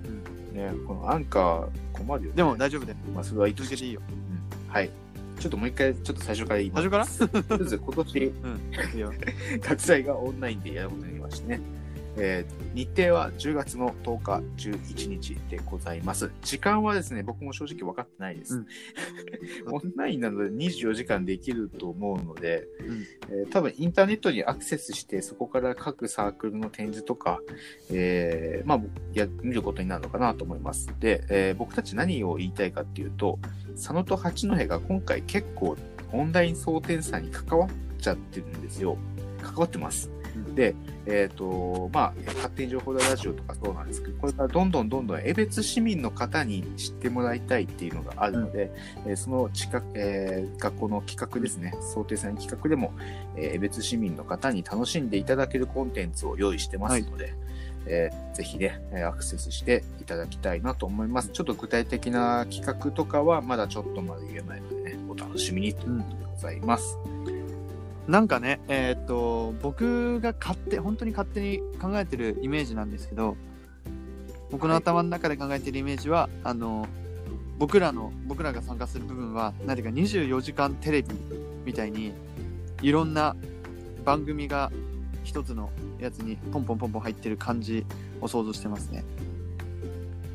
[0.53, 2.35] ー、ね、このアンカー困るよね。
[2.37, 2.97] でも大丈夫だよ。
[3.13, 4.01] まあ、それは続けていいよ。
[4.09, 4.89] うんはい。
[5.39, 7.17] ちょっともう一回、ちょっと最初から言います。
[7.17, 7.43] 最初から？
[7.43, 8.59] とりあえず今年、うん。
[9.61, 11.61] 学祭がオンラインでやることになりましてね。
[12.19, 16.31] えー日程は10月の10日、11日でございます。
[16.43, 18.55] 時間はですね、僕も正直分かってないです。
[18.55, 18.67] うん
[19.73, 23.05] オンラインなので24時間できると思うので、うん
[23.39, 27.41] えー多分インターネットにアクセスして、そこから各サークルの展示とか、
[27.91, 28.81] えーまあ、
[29.13, 30.93] や見ることになるのかなと思います。
[30.99, 33.39] で、えー僕たち何を言いたいかっていうと、
[33.75, 35.75] 佐野と八戸が今回結構
[36.11, 38.97] オンライン総点差に関わっちゃってるんですよ。
[39.41, 40.11] 関わってます。
[40.55, 40.75] で、
[41.05, 48.71] えっ、と、まあ、勝手に情報大ラジオとかそうなんですけど、これからどんどんどんどん江別市民の方に知ってもらいたいっていうのがあるので、
[49.05, 52.93] えーその近く、えー学校の企画ですね、想定さん企画でも、
[53.35, 57.33] えー江別市民の方に楽しんでいただけるコンテンツを用意してますので、
[57.85, 61.29] えーぜひね、えーアクセスしていただきたいなと思います。
[61.29, 66.97] ちょっと具体的な企画とかはまだちょっとまだ言えないのでね、お楽しみにということでございます。
[68.09, 73.37] なんかね、えーっと、僕が勝手、本当に勝手に考えてるイメージなんですけど、
[74.49, 76.87] 僕の頭の中で考えてるイメージは、あの、
[77.59, 81.09] 僕らの、僕らが参加する部分は、何ていうか24時間テレビ
[81.63, 82.13] みたいに、
[82.81, 83.35] いろんな
[84.03, 84.71] 番組が
[85.23, 87.85] 一つのやつにポンポンポンポン入ってる感じ
[88.21, 89.03] を想像してますね。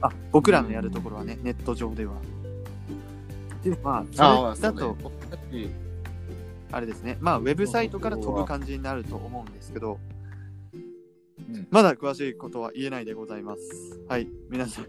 [0.01, 2.13] あ、僕らのやるところはね、ネット上では。
[3.65, 4.97] で、まあ、それだと、
[6.75, 7.17] あれですね。
[7.21, 10.15] まあ、ウェブサイトから飛ぶ感じになると思うんですけど、うん
[11.71, 14.01] まだ詳しいことは言えないでございます。
[14.09, 14.29] はい。
[14.51, 14.87] 皆さん、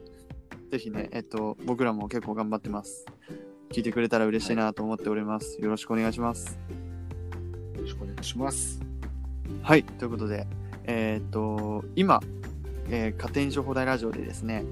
[0.72, 3.06] ぜひね、えっと、僕らも結構頑張ってます。
[3.72, 5.62] 聞いてくれたら嬉しいなと思っております。
[5.62, 6.58] よろしくお願いします。
[7.76, 8.82] よろしくお願いします。
[9.62, 9.84] はい。
[9.84, 10.48] ということで、
[10.86, 12.22] えっと、今、
[12.90, 14.64] えー、家庭情報大ラジオでですね、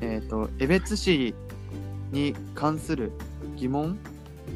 [0.00, 1.34] えっと、江別市
[2.12, 3.12] に関する
[3.56, 3.98] 疑問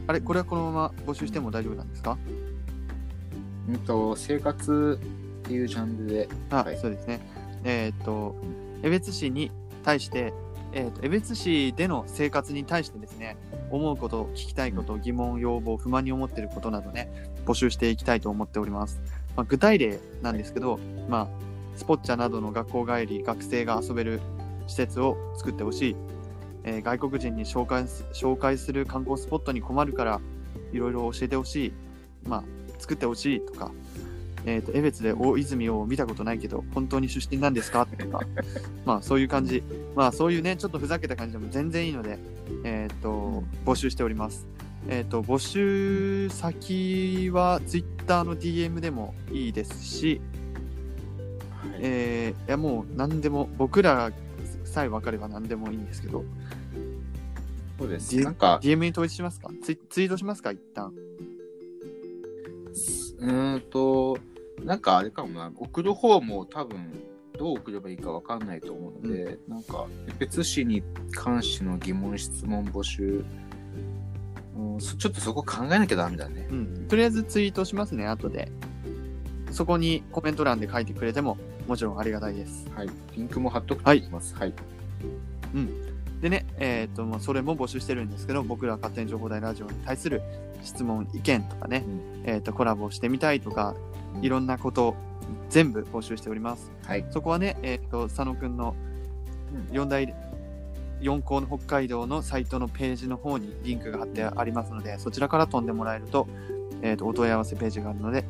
[0.06, 2.18] あれこれはこのまま募集しても大丈夫なんですか？
[3.68, 7.20] うんと、生活っていうジャンルで、あ、はいそうですね。
[7.64, 8.34] えーっと、
[8.82, 9.50] 江別市に
[9.84, 10.32] 対して、
[10.72, 13.36] えーっと、江別市での生活に対してですね、
[13.70, 17.10] 思うこと、聞きたいこと、疑問、要望、不満に思っていることなどね、
[17.44, 19.00] 募集していきたいと思っております。
[19.36, 21.28] まあ、具体例なんですけど、まあ、
[21.76, 24.20] スポッチャなどの学校帰り、学生が遊べる
[24.66, 25.96] 施設を作ってほしい。
[26.64, 30.20] えー外国人に紹介す紹介する観光スポットに困るから、
[30.72, 31.72] いろいろ教えてほしい。
[32.28, 32.44] まあ、
[32.78, 33.70] 作ってほしいとか、
[34.44, 37.86] えー、と江別で大泉を見たことないけど本当に出身なんですか？
[37.86, 38.20] とか
[38.84, 39.62] まあそういう感じ。
[39.94, 42.18] まあそういうねちょっとふざけた感じでも全然いいので
[42.64, 44.46] えっ、と募集しております。
[44.88, 50.20] えっ、と募集先は Twitter の DM でもいいですし
[51.62, 51.70] はい。
[51.80, 54.10] えーいやもう何でも僕ら
[54.70, 56.24] さえ分かれば何でもいいんですけど。
[57.78, 58.16] そうです。
[58.20, 59.50] なんか、DM に統一しますか？
[59.62, 60.52] ツイツイートしますか？
[60.52, 60.92] 一旦。
[63.18, 64.18] うーんと、
[64.64, 66.78] なんかあれかもな、送る方も多分、
[67.38, 69.86] どう送ればいいかわかんないと思うので、なんか、
[70.18, 70.82] 別紙に
[71.12, 73.24] 関しての疑問、質問募集、
[74.56, 76.48] うん、そちょっとそこ考えなきゃダメだね。
[76.50, 76.86] うん。
[76.86, 78.52] とりあえずツイートしますね後で。
[79.50, 81.36] そこにコメント欄で書いてくれても
[81.70, 82.68] もちろんありがたいです。
[82.74, 82.90] はい。
[83.16, 84.34] リンクも貼っとくと思います。
[84.34, 84.52] はい。
[86.20, 90.20] でね、えっ、と、まあ、それも募集してるんですけど、僕ら勝手に情報大ラジオに対する
[90.64, 91.84] 質問、意見とかね、
[92.24, 93.76] えっ、と、コラボしてみたいとか、
[94.20, 94.96] いろんなこと、
[95.48, 96.72] 全部募集しております。
[96.84, 97.06] はい。
[97.10, 98.74] そこはね、えっ、と、佐野くんの
[99.70, 100.12] 4大、
[101.02, 106.26] 4校の北海道のサイトのページの方にリンクが貼ってありますので、そちらから飛んでもらえると、
[106.82, 108.24] えっ、と、お問い合わせページがあるので、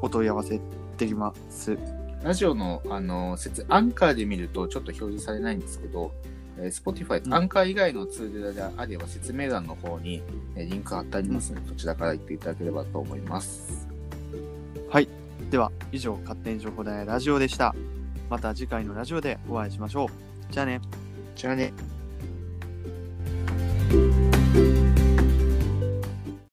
[0.00, 0.60] お問い合わせ
[0.96, 1.76] できます。
[2.24, 6.10] ラジオの、あの、説、アンカーで見るとちょっと表示されないんですけど、
[6.56, 10.22] えポ、Spotify、アンカー以外のツールであれば説明欄の方に、
[10.56, 13.86] え、リンク貼ってありますので、そちらから行っていただければと思います。
[14.88, 15.08] はい。
[15.50, 17.74] では、以上、勝手に情報大ラジオでした。
[18.30, 20.08] また次回のラジオでお会いしましょう。
[20.50, 20.80] じゃあね。
[21.36, 21.74] じゃあね。